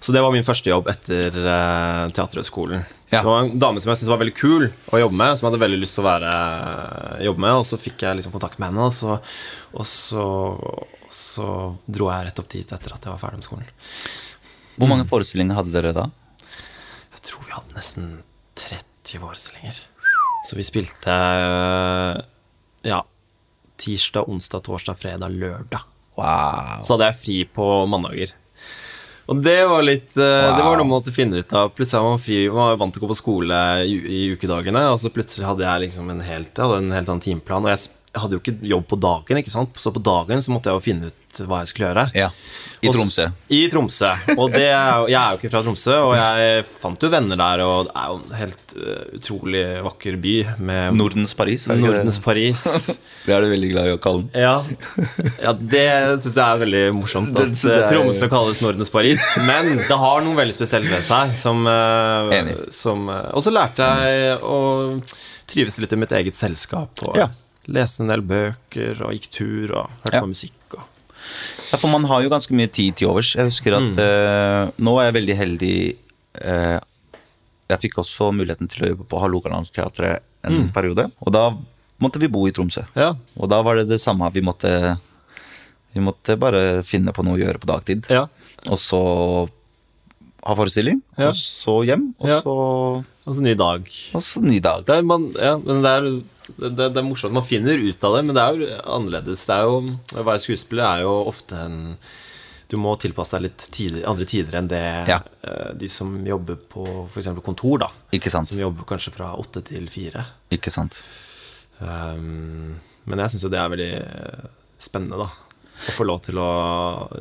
Så 0.02 0.10
det 0.10 0.22
var 0.24 0.32
min 0.34 0.42
første 0.42 0.66
jobb 0.66 0.88
etter 0.90 1.36
uh, 1.44 2.08
Teaterhøgskolen. 2.10 2.80
Ja. 3.12 3.20
Det 3.20 3.28
var 3.28 3.44
en 3.44 3.52
dame 3.62 3.78
som 3.78 3.92
jeg 3.92 4.00
syntes 4.00 4.10
var 4.10 4.18
veldig 4.18 4.34
kul 4.34 4.64
å 4.66 4.98
jobbe 4.98 5.14
med, 5.14 5.36
som 5.38 5.46
jeg 5.46 5.52
hadde 5.52 5.60
veldig 5.62 5.78
lyst 5.78 5.94
til 5.94 6.02
å 6.02 6.08
være, 6.08 6.32
jobbe 7.28 7.44
med, 7.44 7.58
og 7.60 7.68
så 7.68 7.78
fikk 7.78 8.02
jeg 8.02 8.18
liksom 8.18 8.34
kontakt 8.34 8.58
med 8.58 8.72
henne, 8.72 8.88
og 8.88 8.96
så, 8.96 9.20
og 9.78 9.86
så, 9.86 10.24
og 11.06 11.14
så 11.14 11.46
dro 11.86 12.10
jeg 12.10 12.26
rett 12.26 12.42
opp 12.42 12.50
dit 12.50 12.74
etter 12.74 12.96
at 12.96 13.06
jeg 13.06 13.14
var 13.14 13.22
ferdig 13.22 13.44
med 13.44 13.46
skolen. 13.46 13.70
Hvor 14.74 14.90
mange 14.90 15.06
forestillinger 15.06 15.60
hadde 15.60 15.76
dere 15.76 15.94
da? 15.94 16.08
Jeg 17.14 17.24
tror 17.28 17.46
vi 17.46 17.54
hadde 17.54 17.78
nesten 17.78 18.10
30 18.58 19.22
forestillinger. 19.22 19.82
Så 20.48 20.58
vi 20.58 20.66
spilte 20.66 21.14
eh, 21.14 22.22
ja, 22.90 23.04
tirsdag, 23.80 24.28
onsdag, 24.28 24.64
torsdag, 24.66 24.98
fredag, 24.98 25.32
lørdag. 25.32 25.88
Wow. 26.18 26.82
Så 26.84 26.94
hadde 26.94 27.10
jeg 27.10 27.20
fri 27.20 27.36
på 27.48 27.68
mandager. 27.88 28.34
Og 29.30 29.38
det 29.40 29.60
var 29.70 29.84
litt 29.86 30.16
wow. 30.18 30.56
Det 30.58 30.64
var 30.66 30.76
noe 30.76 30.84
man 30.84 30.96
måtte 30.96 31.14
finne 31.14 31.40
ut 31.40 31.54
av. 31.56 31.70
Plutselig 31.76 32.02
var 32.02 32.14
man 32.16 32.22
fri 32.22 32.38
Man 32.50 32.72
var 32.72 32.80
vant 32.80 32.94
til 32.94 33.02
å 33.02 33.06
gå 33.06 33.12
på 33.12 33.20
skole 33.20 33.58
i, 33.86 33.96
i 33.96 34.22
ukedagene, 34.34 34.84
og 34.92 34.98
så 35.00 35.12
plutselig 35.14 35.46
hadde 35.48 35.66
jeg 35.66 35.84
liksom 35.86 36.10
en 36.12 36.24
helt, 36.26 36.52
jeg 36.52 36.64
hadde 36.66 36.80
en 36.82 36.96
helt 36.96 37.12
annen 37.12 37.24
timeplan. 37.24 37.68
Og 37.68 37.72
jeg, 37.72 37.92
jeg 38.12 38.24
hadde 38.24 38.36
jo 38.36 38.42
ikke 38.42 38.72
jobb 38.74 38.88
på 38.90 39.00
dagen, 39.06 39.40
ikke 39.40 39.54
sant? 39.54 39.78
så 39.80 39.94
på 39.94 40.02
dagen 40.04 40.44
så 40.44 40.54
måtte 40.54 40.72
jeg 40.72 40.80
jo 40.80 40.86
finne 40.90 41.12
ut 41.12 41.21
hva 41.48 41.62
jeg 41.62 41.68
skulle 41.72 41.88
gjøre. 41.88 42.04
Ja. 42.14 42.28
I 42.82 42.88
Og 42.90 42.94
Tromsø. 42.96 43.24
I 43.54 43.60
Tromsø. 43.70 44.08
Og 44.36 44.50
det 44.50 44.64
jeg 44.66 45.14
er 45.14 45.30
jo 45.30 45.38
ikke 45.38 45.50
fra 45.52 45.62
Tromsø, 45.62 45.94
og 46.02 46.14
jeg 46.18 46.64
fant 46.66 47.02
jo 47.04 47.10
venner 47.12 47.38
der, 47.38 47.62
og 47.62 47.86
det 47.86 47.92
er 47.94 48.08
jo 48.10 48.16
en 48.18 48.34
helt 48.40 48.74
uh, 48.76 49.04
utrolig 49.18 49.62
vakker 49.86 50.16
by 50.24 50.34
med 50.58 50.96
Nordens 50.98 51.34
Paris. 51.38 51.68
er 51.70 51.78
det 51.78 51.84
Nordens 51.86 52.18
det? 52.18 52.24
Paris. 52.24 52.64
Det 53.26 53.30
er 53.36 53.44
du 53.44 53.52
veldig 53.52 53.68
glad 53.70 53.86
i 53.86 53.92
å 53.94 54.00
kalle 54.02 54.24
den. 54.26 54.42
Ja, 54.42 54.56
ja 55.44 55.52
det 55.54 55.84
syns 56.24 56.34
jeg 56.34 56.42
er 56.42 56.58
veldig 56.64 56.80
morsomt. 56.96 57.36
At 57.38 57.54
jeg- 57.54 57.76
eh, 57.84 57.88
Tromsø 57.92 58.26
kalles 58.32 58.58
Nordens 58.64 58.90
Paris. 58.90 59.22
Men 59.46 59.76
det 59.78 59.98
har 60.00 60.24
noe 60.26 60.34
veldig 60.40 60.56
spesielt 60.56 60.90
ved 60.90 61.04
seg. 61.06 61.36
Som, 61.38 61.62
uh, 61.70 62.32
Enig. 62.34 62.56
som, 62.74 63.06
uh, 63.08 63.28
og 63.30 63.44
så 63.46 63.52
lærte 63.54 63.86
jeg 64.02 64.40
å 64.42 64.58
trives 65.52 65.78
litt 65.78 65.92
i 65.94 66.00
mitt 66.02 66.10
eget 66.18 66.34
selskap. 66.34 66.98
Og 67.06 67.14
Ja. 67.22 67.28
lese 67.68 68.00
en 68.02 68.10
del 68.10 68.22
bøker, 68.26 69.04
og 69.06 69.12
gikk 69.14 69.30
tur, 69.38 69.76
og 69.84 69.90
hørte 70.02 70.14
Ja. 70.18 70.20
på 70.26 70.32
musikk. 70.34 70.52
Og. 71.32 71.72
Ja, 71.72 71.78
for 71.80 71.88
man 71.92 72.04
har 72.10 72.22
jo 72.22 72.30
ganske 72.32 72.54
mye 72.56 72.68
tid 72.72 72.96
til 73.00 73.08
overs. 73.08 73.32
Jeg 73.38 73.48
husker 73.48 73.76
at 73.78 73.98
eh, 74.02 74.70
nå 74.84 74.96
er 75.00 75.10
jeg 75.10 75.18
veldig 75.20 75.36
heldig 75.42 75.74
Uh, 76.32 76.78
Jeg 77.68 77.78
fikk 77.82 77.98
også 78.00 78.30
muligheten 78.32 78.68
til 78.72 78.84
å 78.84 78.88
jobbe 78.94 79.04
på 79.08 79.18
Hålogalandsteatret 79.20 80.22
en 80.48 80.70
periode. 80.72 81.04
Og 81.20 81.28
da 81.32 81.42
måtte 82.00 82.18
vi 82.22 82.28
bo 82.32 82.46
i 82.48 82.52
Tromsø. 82.56 82.86
Ja. 82.96 83.10
Og 83.36 83.50
da 83.52 83.58
var 83.62 83.76
det 83.76 83.84
det 83.90 83.98
samme. 84.00 84.30
Vi 84.32 84.40
måtte, 84.40 84.96
vi 85.92 86.00
måtte 86.00 86.38
bare 86.40 86.80
finne 86.88 87.12
på 87.12 87.20
noe 87.24 87.36
å 87.36 87.42
gjøre 87.42 87.60
på 87.60 87.68
dagtid. 87.68 88.08
Ja. 88.12 88.24
Og 88.68 88.80
så 88.80 89.00
ha 90.42 90.56
forestilling, 90.58 91.02
Ja. 91.20 91.28
og 91.28 91.36
så 91.38 91.76
hjem, 91.86 92.08
og 92.18 92.32
så, 92.42 92.54
Altså 93.28 93.42
ny 93.44 93.52
dag. 93.54 93.86
og 94.16 94.22
så 94.24 94.40
ny 94.42 94.58
dag. 94.58 94.84
Det 94.88 94.96
er, 94.96 95.02
man, 95.06 95.28
ja, 95.38 95.52
men 95.62 95.82
det 95.84 95.92
er, 95.92 96.08
det, 96.58 96.70
det 96.92 97.00
er 97.00 97.06
morsomt. 97.06 97.32
Man 97.36 97.44
finner 97.46 97.78
ut 97.78 98.04
av 98.04 98.16
det, 98.16 98.22
men 98.26 98.34
det 98.36 98.42
er 98.42 98.58
jo 98.60 98.68
annerledes. 98.96 99.46
Det 99.48 99.54
er 99.56 99.62
jo, 99.68 99.78
å 100.18 100.24
være 100.26 100.42
skuespiller 100.44 100.84
er 100.88 101.02
jo 101.06 101.14
ofte 101.30 101.58
en 101.68 101.78
Du 102.72 102.78
må 102.80 102.94
tilpasse 102.96 103.36
deg 103.36 103.42
litt 103.50 103.64
tider, 103.74 104.06
andre 104.08 104.24
tider 104.24 104.54
enn 104.56 104.68
det 104.70 104.80
Ja. 105.10 105.18
eh, 105.44 105.72
de 105.76 105.88
som 105.92 106.14
jobber 106.24 106.56
på 106.56 106.86
f.eks. 107.12 107.28
kontor, 107.44 107.82
da. 107.84 107.88
Ikke 108.16 108.30
sant? 108.32 108.48
Som 108.48 108.62
jobber 108.62 108.86
kanskje 108.88 109.12
fra 109.12 109.34
åtte 109.36 109.60
til 109.68 109.88
fire. 109.92 110.24
Ikke 110.50 110.72
sant? 110.72 111.02
Um, 111.80 112.78
men 113.04 113.18
jeg 113.24 113.34
syns 113.34 113.44
jo 113.44 113.50
det 113.52 113.58
er 113.60 113.72
veldig 113.72 113.90
eh, 113.98 114.46
spennende, 114.80 115.18
da. 115.20 115.28
Å 115.82 115.96
få 115.96 116.06
lov 116.06 116.20
til 116.24 116.38
å 116.40 116.48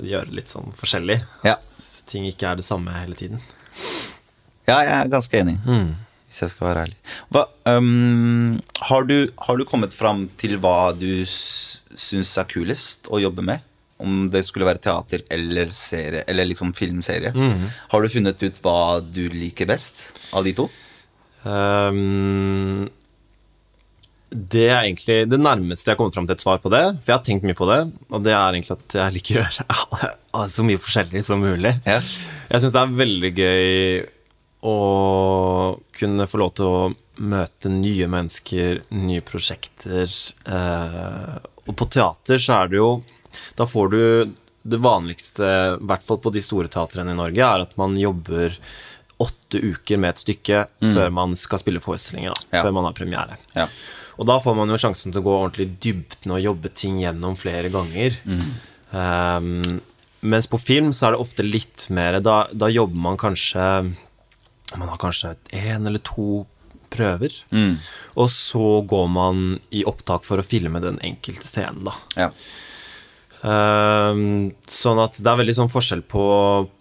gjøre 0.05 0.31
litt 0.37 0.51
sånn 0.53 0.71
forskjellig. 0.77 1.19
Ja. 1.43 1.57
At 1.57 2.07
ting 2.11 2.27
ikke 2.29 2.51
er 2.51 2.59
det 2.61 2.65
samme 2.67 2.93
hele 2.95 3.15
tiden. 3.19 3.41
Ja, 4.69 4.77
jeg 4.85 4.93
er 5.01 5.11
ganske 5.11 5.39
enig. 5.41 5.57
Hvis 6.31 6.45
jeg 6.45 6.53
skal 6.53 6.69
være 6.69 6.85
ærlig. 6.85 6.95
Hva, 7.35 7.41
um, 7.75 8.55
har, 8.87 9.03
du, 9.09 9.17
har 9.35 9.57
du 9.59 9.65
kommet 9.67 9.91
fram 9.91 10.29
til 10.39 10.55
hva 10.63 10.93
du 10.95 11.25
syns 11.27 12.31
er 12.39 12.47
kulest 12.47 13.11
å 13.11 13.19
jobbe 13.19 13.43
med? 13.43 13.65
Om 14.01 14.29
det 14.31 14.45
skulle 14.47 14.65
være 14.65 14.79
teater 14.81 15.25
eller 15.29 15.73
serie, 15.75 16.23
eller 16.31 16.47
liksom 16.47 16.71
filmserie. 16.73 17.33
Har 17.91 18.01
du 18.01 18.09
funnet 18.09 18.47
ut 18.47 18.61
hva 18.63 19.01
du 19.03 19.25
liker 19.29 19.67
best 19.69 20.07
av 20.31 20.47
de 20.47 20.55
to? 20.57 20.69
Um, 21.43 22.87
det 24.31 24.69
er 24.69 24.85
egentlig 24.85 25.25
det 25.27 25.41
nærmeste 25.43 25.89
jeg 25.89 25.97
har 25.97 25.99
kommet 25.99 26.15
fram 26.15 26.29
til 26.29 26.37
et 26.39 26.45
svar 26.47 26.63
på 26.63 26.71
det. 26.71 26.85
For 27.03 27.11
jeg 27.11 27.17
har 27.17 27.27
tenkt 27.27 27.45
mye 27.45 27.59
på 27.59 27.67
det, 27.67 27.81
og 28.07 28.23
det 28.23 28.31
er 28.31 28.55
egentlig 28.55 28.77
at 28.77 28.97
jeg 29.01 29.15
liker 29.17 29.35
å 29.35 29.43
gjøre 29.43 30.47
så 30.55 30.65
mye 30.65 30.79
forskjellig 30.79 31.27
som 31.27 31.43
mulig. 31.43 31.75
Yeah. 31.83 32.07
Jeg 32.47 32.63
syns 32.63 32.77
det 32.77 32.85
er 32.85 32.97
veldig 33.03 33.31
gøy 33.35 34.07
å 34.61 34.75
kunne 35.97 36.27
få 36.29 36.37
lov 36.41 36.51
til 36.57 36.65
å 36.69 36.81
møte 37.21 37.69
nye 37.73 38.07
mennesker, 38.09 38.83
nye 38.93 39.23
prosjekter. 39.25 40.11
Eh, 40.45 41.33
og 41.65 41.73
på 41.77 41.87
teater 41.93 42.41
så 42.41 42.61
er 42.63 42.71
det 42.71 42.79
jo 42.81 42.91
Da 43.55 43.63
får 43.69 43.91
du 43.93 44.31
det 44.67 44.77
vanligste, 44.83 45.45
i 45.79 45.85
hvert 45.87 46.03
fall 46.05 46.19
på 46.21 46.29
de 46.35 46.41
store 46.43 46.67
teatrene 46.69 47.13
i 47.13 47.17
Norge, 47.17 47.41
er 47.41 47.63
at 47.63 47.77
man 47.79 47.95
jobber 47.97 48.57
åtte 49.21 49.57
uker 49.61 49.97
med 50.01 50.11
et 50.13 50.21
stykke 50.21 50.59
før 50.81 51.09
man 51.13 51.33
skal 51.39 51.61
spille 51.61 51.81
forestillinger. 51.81 52.33
Da, 52.35 52.57
Ja. 52.57 52.63
Før 52.65 52.73
man 52.75 52.85
har 52.89 52.93
premiere. 52.97 53.37
Ja. 53.55 53.67
Og 54.19 54.27
da 54.27 54.35
får 54.43 54.55
man 54.55 54.69
jo 54.69 54.77
sjansen 54.77 55.13
til 55.13 55.21
å 55.21 55.25
gå 55.25 55.33
ordentlig 55.37 55.65
i 55.69 55.77
dybden 55.87 56.35
og 56.35 56.43
jobbe 56.43 56.69
ting 56.75 56.99
gjennom 57.01 57.37
flere 57.39 57.71
ganger. 57.73 58.17
Um, 58.91 59.79
mens 60.21 60.47
på 60.51 60.59
film 60.61 60.91
så 60.93 61.07
er 61.07 61.15
det 61.15 61.21
ofte 61.23 61.45
litt 61.47 61.85
mer 61.89 62.19
Da, 62.19 62.43
da 62.51 62.67
jobber 62.67 62.99
man 62.99 63.15
kanskje 63.17 63.63
Man 64.77 64.89
har 64.89 64.97
kanskje 65.01 65.35
én 65.51 65.87
eller 65.87 65.99
to 65.99 66.45
prøver. 66.91 67.31
Og 68.19 68.29
så 68.29 68.81
går 68.87 69.07
man 69.07 69.59
i 69.71 69.85
opptak 69.87 70.25
for 70.27 70.41
å 70.41 70.45
filme 70.45 70.81
den 70.83 70.99
enkelte 71.07 71.47
scenen, 71.47 71.85
da. 71.87 71.93
Ja. 72.19 72.29
Ehm, 73.41 74.51
sånn 74.69 74.99
at 75.01 75.17
det 75.17 75.29
er 75.31 75.39
veldig 75.39 75.55
sånn 75.57 75.71
forskjell 75.71 76.03
på, 76.09 76.23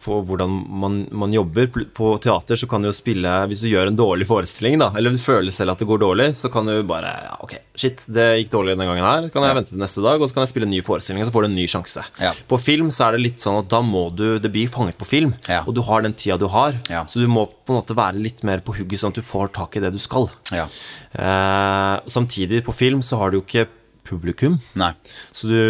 på 0.05 0.19
hvordan 0.29 0.53
man, 0.83 0.99
man 1.17 1.33
jobber. 1.33 1.71
På 1.97 2.13
teater 2.21 2.59
så 2.61 2.69
kan 2.69 2.83
du 2.85 2.91
jo 2.91 2.95
spille 2.95 3.31
Hvis 3.49 3.63
du 3.65 3.71
gjør 3.71 3.89
en 3.89 3.97
dårlig 3.97 4.27
forestilling, 4.29 4.77
da, 4.83 4.91
eller 4.97 5.15
du 5.15 5.21
føler 5.23 5.55
selv 5.55 5.75
at 5.75 5.81
det 5.81 5.89
går 5.89 6.03
dårlig, 6.03 6.29
så 6.37 6.51
kan 6.53 6.69
du 6.69 6.75
bare 6.89 7.13
ja, 7.25 7.39
Ok, 7.45 7.57
shit, 7.81 8.05
det 8.13 8.27
gikk 8.43 8.53
dårlig 8.53 8.75
denne 8.75 8.91
gangen 8.91 9.07
her. 9.07 9.31
Kan 9.33 9.47
jeg 9.47 9.57
vente 9.57 9.73
til 9.73 9.81
neste 9.83 10.05
dag, 10.05 10.21
og 10.21 10.29
så 10.29 10.37
kan 10.37 10.45
jeg 10.45 10.53
spille 10.53 10.69
en 10.69 10.75
ny 10.75 10.83
forestilling, 10.85 11.25
og 11.25 11.31
så 11.31 11.37
får 11.37 11.47
du 11.47 11.51
en 11.51 11.59
ny 11.59 11.67
sjanse. 11.71 12.05
Ja. 12.21 12.35
På 12.51 12.61
film 12.61 12.93
så 12.95 13.09
er 13.09 13.17
det 13.17 13.25
litt 13.25 13.43
sånn 13.43 13.61
at 13.63 13.71
da 13.73 13.81
må 13.85 14.09
du 14.15 14.27
Det 14.41 14.53
blir 14.53 14.71
fanget 14.73 14.99
på 15.01 15.09
film, 15.09 15.35
og 15.65 15.73
du 15.77 15.83
har 15.87 16.05
den 16.05 16.17
tida 16.17 16.39
du 16.41 16.49
har. 16.53 16.77
Så 17.11 17.23
du 17.23 17.29
må 17.31 17.47
på 17.49 17.73
en 17.73 17.81
måte 17.81 17.97
være 17.97 18.21
litt 18.21 18.45
mer 18.47 18.61
på 18.65 18.77
hugget, 18.77 19.01
sånn 19.01 19.15
at 19.15 19.21
du 19.21 19.25
får 19.27 19.53
tak 19.57 19.77
i 19.79 19.85
det 19.85 19.95
du 19.97 20.01
skal. 20.03 20.29
ja. 20.53 20.69
Eh, 21.11 21.97
samtidig, 22.07 22.61
på 22.65 22.73
film 22.73 23.01
så 23.03 23.19
har 23.19 23.33
du 23.33 23.41
jo 23.41 23.43
ikke 23.43 23.67
publikum. 24.11 24.59
Nei. 24.81 24.91
Så 25.33 25.49
du, 25.51 25.61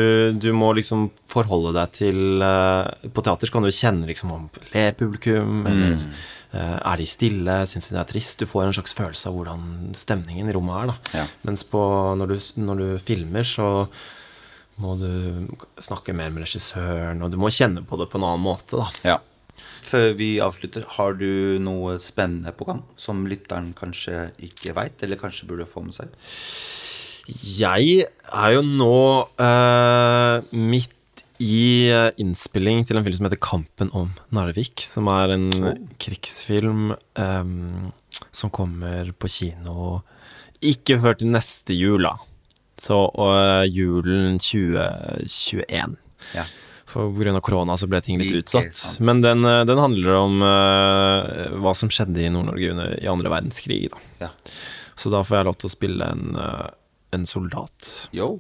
du 0.41 0.51
må 0.57 0.73
liksom 0.77 1.09
forholde 1.31 1.75
deg 1.77 1.93
til 2.01 2.43
eh, 2.43 3.09
På 3.15 3.23
teater 3.27 3.53
kan 3.53 3.65
du 3.67 3.71
kjenne 3.71 4.09
liksom 4.11 4.33
om 4.35 4.49
ler 4.73 4.97
publikum, 4.99 5.61
eller 5.71 5.95
eh, 5.97 6.79
er 6.81 7.01
de 7.03 7.07
stille, 7.09 7.59
syns 7.71 7.91
de 7.91 7.97
det 7.99 8.03
er 8.05 8.11
trist? 8.15 8.41
Du 8.43 8.49
får 8.51 8.67
en 8.69 8.77
slags 8.81 8.97
følelse 8.99 9.31
av 9.31 9.37
hvordan 9.39 9.67
stemningen 9.97 10.51
i 10.51 10.57
rommet 10.57 10.81
er. 10.83 10.93
da 10.95 11.21
Ja. 11.23 11.27
Mens 11.47 11.67
på, 11.69 11.83
når, 12.19 12.35
du, 12.35 12.51
når 12.67 12.83
du 12.83 12.89
filmer, 13.05 13.47
så 13.47 13.71
må 14.81 14.95
du 14.97 15.11
snakke 15.77 16.15
mer 16.17 16.31
med 16.33 16.47
regissøren, 16.47 17.21
og 17.21 17.33
du 17.33 17.37
må 17.41 17.51
kjenne 17.53 17.83
på 17.85 17.99
det 18.01 18.09
på 18.09 18.17
en 18.21 18.31
annen 18.31 18.47
måte. 18.49 18.81
da 18.81 18.89
Ja. 19.15 19.19
Før 19.85 20.13
vi 20.17 20.35
avslutter, 20.45 20.85
har 20.97 21.15
du 21.21 21.59
noe 21.61 21.97
spennende 22.01 22.53
på 22.57 22.67
gang 22.69 22.83
som 23.01 23.25
lytteren 23.29 23.73
kanskje 23.77 24.31
ikke 24.45 24.75
veit, 24.77 25.03
eller 25.05 25.21
kanskje 25.21 25.49
burde 25.49 25.67
få 25.69 25.83
med 25.85 25.97
seg? 25.97 26.13
Jeg 27.29 28.07
er 28.31 28.55
jo 28.55 28.63
nå 28.65 28.97
uh, 29.41 30.41
midt 30.55 30.97
i 31.41 31.89
eh, 31.89 32.11
innspilling 32.21 32.83
til 32.85 32.99
en 32.99 33.05
film 33.07 33.15
som 33.17 33.27
heter 33.27 33.41
'Kampen 33.41 33.89
om 33.97 34.11
Narvik', 34.29 34.83
som 34.85 35.09
er 35.09 35.33
en 35.33 35.47
krigsfilm 35.97 36.91
um, 37.17 37.93
som 38.29 38.53
kommer 38.53 39.09
på 39.17 39.31
kino 39.33 40.03
ikke 40.61 40.99
før 41.01 41.17
til 41.17 41.33
neste 41.33 41.73
jul, 41.73 42.05
da. 42.05 42.13
Så 42.77 42.99
uh, 43.17 43.65
julen 43.65 44.37
2021. 44.37 45.97
Ja. 46.37 46.45
For 46.85 47.09
pga. 47.09 47.41
korona 47.41 47.79
så 47.81 47.89
ble 47.89 48.03
ting 48.05 48.21
litt 48.21 48.37
utsatt. 48.43 49.01
Men 49.01 49.23
den, 49.25 49.41
den 49.41 49.81
handler 49.81 50.19
om 50.19 50.45
uh, 50.45 51.57
hva 51.57 51.73
som 51.73 51.89
skjedde 51.89 52.21
i 52.21 52.29
Nord-Norge 52.29 53.01
i 53.01 53.09
andre 53.09 53.33
verdenskrig. 53.33 53.87
Da. 53.89 54.05
Ja. 54.27 54.31
Så 55.01 55.09
da 55.13 55.23
får 55.25 55.39
jeg 55.39 55.49
lov 55.49 55.57
til 55.61 55.71
å 55.71 55.73
spille 55.73 56.07
en, 56.13 56.37
eh, 56.37 56.67
en 57.13 57.27
soldat. 57.27 58.09
Yo. 58.15 58.39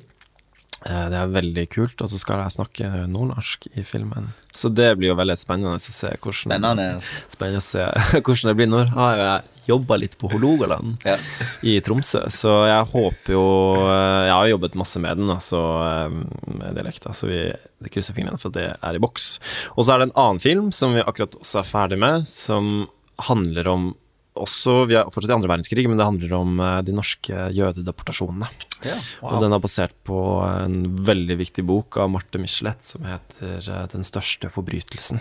Eh, 0.87 1.09
Det 1.13 1.17
er 1.21 1.27
veldig 1.35 1.67
kult, 1.71 2.01
og 2.01 2.09
så 2.09 2.19
skal 2.19 2.41
jeg 2.41 2.55
snakke 2.57 2.89
nordnorsk 3.11 3.67
i 3.77 3.83
filmen. 3.85 4.31
Så 4.53 4.71
det 4.73 4.97
blir 4.99 5.11
jo 5.13 5.17
veldig 5.19 5.37
spennende 5.37 5.77
å 5.77 5.81
se 5.83 6.09
hvordan, 6.17 6.47
Spennende. 6.49 6.87
spennende 7.29 7.61
å 7.61 7.67
se 7.67 7.85
hvordan 8.25 8.49
det 8.49 8.57
blir. 8.57 8.71
Nå 8.73 8.85
har 8.95 9.17
jeg 9.21 9.43
jobba 9.71 9.99
litt 10.01 10.17
på 10.19 10.27
Hålogaland 10.33 10.97
Ja. 11.07 11.17
i 11.63 11.77
Tromsø, 11.85 12.25
så 12.33 12.55
jeg 12.67 12.89
håper 12.91 13.33
jo 13.37 13.43
eh, 13.85 14.25
Jeg 14.27 14.33
har 14.35 14.49
jobbet 14.51 14.75
masse 14.81 14.99
med 14.99 15.21
den, 15.21 15.29
altså 15.31 15.61
eh, 15.85 16.09
med 16.57 16.75
dialekta, 16.75 17.13
så 17.15 17.29
vi 17.29 17.43
det 17.81 17.93
krysser 17.93 18.17
fingrene 18.17 18.41
for 18.41 18.49
at 18.51 18.57
det 18.59 18.67
er 18.83 18.97
i 18.97 19.01
boks. 19.05 19.39
Og 19.77 19.85
så 19.85 19.93
er 19.95 19.99
det 20.03 20.09
en 20.11 20.17
annen 20.25 20.41
film 20.43 20.73
som 20.73 20.93
vi 20.97 21.05
akkurat 21.05 21.37
også 21.39 21.61
er 21.61 21.69
ferdig 21.71 21.99
med, 22.03 22.27
som 22.27 22.89
handler 23.29 23.69
om 23.69 23.91
også, 24.39 24.87
Vi 24.87 24.95
er 24.95 25.09
fortsatt 25.11 25.33
i 25.33 25.37
andre 25.37 25.51
verdenskrig, 25.51 25.87
men 25.91 25.99
det 25.99 26.07
handler 26.07 26.37
om 26.39 26.61
eh, 26.63 26.79
de 26.87 26.95
norske 26.95 27.49
jødedeportasjonene. 27.57 28.49
Ja, 28.87 28.97
Og 29.27 29.43
den 29.43 29.53
er 29.53 29.61
basert 29.61 29.97
på 30.07 30.21
en 30.47 30.79
veldig 31.05 31.37
viktig 31.41 31.67
bok 31.67 31.99
av 32.01 32.13
Marte 32.13 32.41
Michelet 32.41 32.85
som 32.87 33.05
heter 33.09 33.59
eh, 33.59 33.87
'Den 33.91 34.07
største 34.07 34.49
forbrytelsen'. 34.53 35.21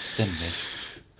Stemmer. 0.00 0.58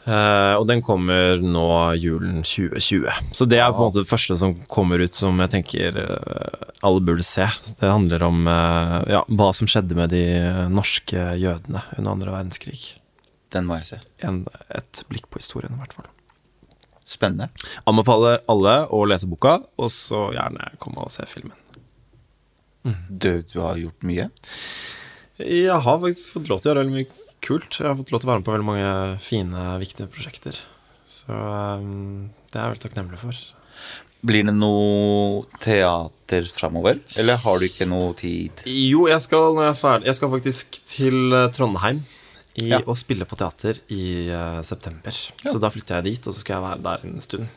Eh, 0.09 0.55
og 0.57 0.67
den 0.67 0.81
kommer 0.81 1.37
nå 1.37 1.69
julen 2.01 2.41
2020. 2.43 3.12
Så 3.37 3.45
det 3.45 3.61
er 3.61 3.73
på 3.73 3.83
en 3.83 3.91
måte 3.91 4.03
det 4.03 4.11
første 4.11 4.38
som 4.41 4.57
kommer 4.67 4.99
ut 4.99 5.14
som 5.14 5.37
jeg 5.45 5.53
tenker 5.53 5.99
eh, 6.01 6.69
alle 6.83 7.05
burde 7.05 7.27
se. 7.27 7.45
Det 7.77 7.93
handler 7.93 8.25
om 8.25 8.47
ja, 8.49 9.25
hva 9.29 9.53
som 9.53 9.69
skjedde 9.69 9.95
med 9.99 10.11
de 10.11 10.25
norske 10.73 11.35
jødene 11.37 11.85
under 11.99 12.11
andre 12.14 12.33
verdenskrig. 12.33 12.95
Den 13.53 13.69
må 13.69 13.81
jeg 13.81 13.93
se. 13.93 13.99
En, 14.25 14.47
et 14.73 15.05
blikk 15.09 15.29
på 15.29 15.41
historien, 15.41 15.75
i 15.77 15.83
hvert 15.83 15.97
fall. 15.97 16.09
Spennende. 17.09 17.49
Anbefaler 17.88 18.42
alle 18.53 18.83
å 18.92 19.05
lese 19.09 19.29
boka, 19.31 19.59
og 19.81 19.90
så 19.92 20.29
gjerne 20.37 20.75
komme 20.83 21.07
og 21.07 21.12
se 21.14 21.25
filmen. 21.31 21.57
Du, 23.09 23.40
du 23.42 23.59
har 23.61 23.79
gjort 23.81 24.07
mye. 24.07 24.29
Jeg 25.38 25.81
har 25.85 26.01
faktisk 26.03 26.37
fått 26.37 26.51
lov 26.51 26.61
til 26.61 26.71
å 26.71 26.73
gjøre 26.73 26.85
veldig 26.85 26.97
mye 26.97 27.37
kult. 27.44 27.79
Jeg 27.79 27.88
har 27.88 27.97
fått 27.99 28.12
lov 28.12 28.23
til 28.23 28.29
å 28.29 28.33
være 28.33 28.42
med 28.42 28.49
på 28.49 28.57
veldig 28.57 28.68
mange 28.68 28.90
fine, 29.23 29.68
viktige 29.83 30.11
prosjekter. 30.12 30.59
Så 31.09 31.33
um, 31.33 32.29
det 32.51 32.59
er 32.59 32.64
jeg 32.66 32.75
veldig 32.75 32.85
takknemlig 32.85 33.21
for. 33.23 33.40
Blir 34.29 34.49
det 34.49 34.55
noe 34.57 35.44
teater 35.62 36.49
framover, 36.51 36.99
eller 37.21 37.38
har 37.38 37.61
du 37.61 37.68
ikke 37.68 37.87
noe 37.87 38.11
tid? 38.18 38.64
Jo, 38.66 39.07
jeg 39.07 39.23
skal, 39.23 39.61
jeg, 39.62 39.71
er 39.71 39.79
ferdig, 39.79 40.09
jeg 40.11 40.18
skal 40.18 40.33
faktisk 40.33 40.81
til 40.90 41.37
eh, 41.38 41.47
Trondheim 41.55 42.01
i, 42.59 42.68
Ja. 42.73 42.83
og 42.85 42.99
spille 42.99 43.27
på 43.29 43.38
teater 43.38 43.81
i 43.94 44.29
uh, 44.31 44.61
september. 44.66 45.14
Så 45.40 45.57
da 45.62 45.71
flytter 45.73 45.99
jeg 45.99 46.09
dit, 46.12 46.29
og 46.29 46.35
så 46.35 46.42
skal 46.42 46.59
jeg 46.59 46.66
være 46.66 46.85
der 46.87 47.09
en 47.09 47.25
stund. 47.25 47.49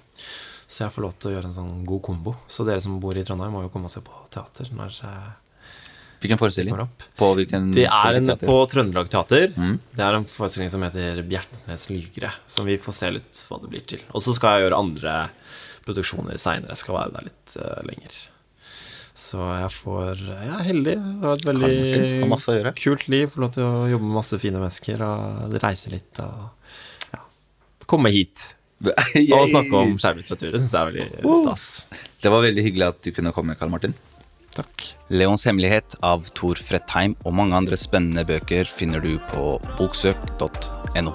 Så 0.71 0.85
jeg 0.85 0.93
får 0.95 1.03
lov 1.03 1.15
til 1.19 1.31
å 1.31 1.33
gjøre 1.35 1.49
en 1.49 1.57
sånn 1.57 1.85
god 1.87 2.01
kombo. 2.05 2.35
Så 2.47 2.63
dere 2.67 2.79
som 2.83 2.99
bor 3.03 3.17
i 3.17 3.23
Trondheim, 3.27 3.51
må 3.51 3.65
jo 3.65 3.71
komme 3.73 3.89
og 3.89 3.93
se 3.93 4.03
på 4.05 4.15
teater 4.31 4.69
når 4.71 4.99
eh, 5.03 5.31
Hvilken 6.21 6.37
forestilling? 6.37 6.77
På 7.17 7.31
hvilken 7.33 7.71
Det 7.73 7.87
er 7.89 8.17
en 8.19 8.29
på 8.37 8.55
Trøndelag 8.69 9.09
Teater. 9.09 9.47
Mm. 9.57 9.79
Det 9.97 10.03
er 10.05 10.17
en 10.19 10.27
forestilling 10.29 10.69
som 10.69 10.83
heter 10.85 11.23
Bjertnes 11.25 11.87
lygre, 11.89 12.29
som 12.45 12.67
vi 12.69 12.77
får 12.77 12.93
se 12.93 13.09
litt 13.15 13.41
hva 13.49 13.57
det 13.63 13.71
blir 13.71 13.87
til. 13.89 14.03
Og 14.13 14.21
så 14.21 14.35
skal 14.37 14.59
jeg 14.59 14.67
gjøre 14.67 14.81
andre 14.85 15.15
produksjoner 15.87 16.37
seinere. 16.37 16.77
Skal 16.77 16.99
være 16.99 17.15
der 17.15 17.25
litt 17.31 17.57
uh, 17.57 17.81
lenger. 17.89 18.19
Så 19.21 19.37
jeg 19.37 19.69
får 19.75 20.21
Jeg 20.25 20.49
er 20.49 20.63
heldig. 20.65 20.95
Det 20.97 21.27
var 21.27 21.37
et 21.37 21.45
veldig 21.51 22.73
kult 22.79 23.05
liv. 23.11 23.27
Får 23.29 23.43
lov 23.45 23.51
til 23.57 23.67
å 23.67 23.83
jobbe 23.91 24.07
med 24.07 24.17
masse 24.17 24.39
fine 24.41 24.61
mennesker 24.61 25.03
og 25.05 25.57
reise 25.61 25.93
litt 25.93 26.21
og 26.23 27.13
ja, 27.13 27.21
komme 27.85 28.13
hit. 28.13 28.55
Og 28.81 29.43
snakke 29.45 29.77
om 29.77 29.91
skjermlitteratur. 30.01 30.55
Det 30.55 30.61
syns 30.63 30.71
jeg 30.73 30.81
er 30.81 30.87
veldig 30.89 31.35
stas. 31.43 31.65
Det 32.23 32.31
var 32.33 32.41
veldig 32.47 32.63
hyggelig 32.65 32.87
at 32.87 33.03
du 33.05 33.11
kunne 33.13 33.33
komme, 33.35 33.53
Karl 33.59 33.69
Martin. 33.69 33.93
Takk. 34.55 34.87
Leons 35.13 35.45
hemmelighet 35.47 35.95
av 36.03 36.25
Tor 36.35 36.59
Fredheim 36.59 37.13
og 37.21 37.35
mange 37.37 37.55
andre 37.55 37.77
spennende 37.79 38.25
bøker 38.27 38.65
finner 38.67 38.99
du 39.05 39.13
på 39.29 39.53
boksøk.no. 39.77 41.13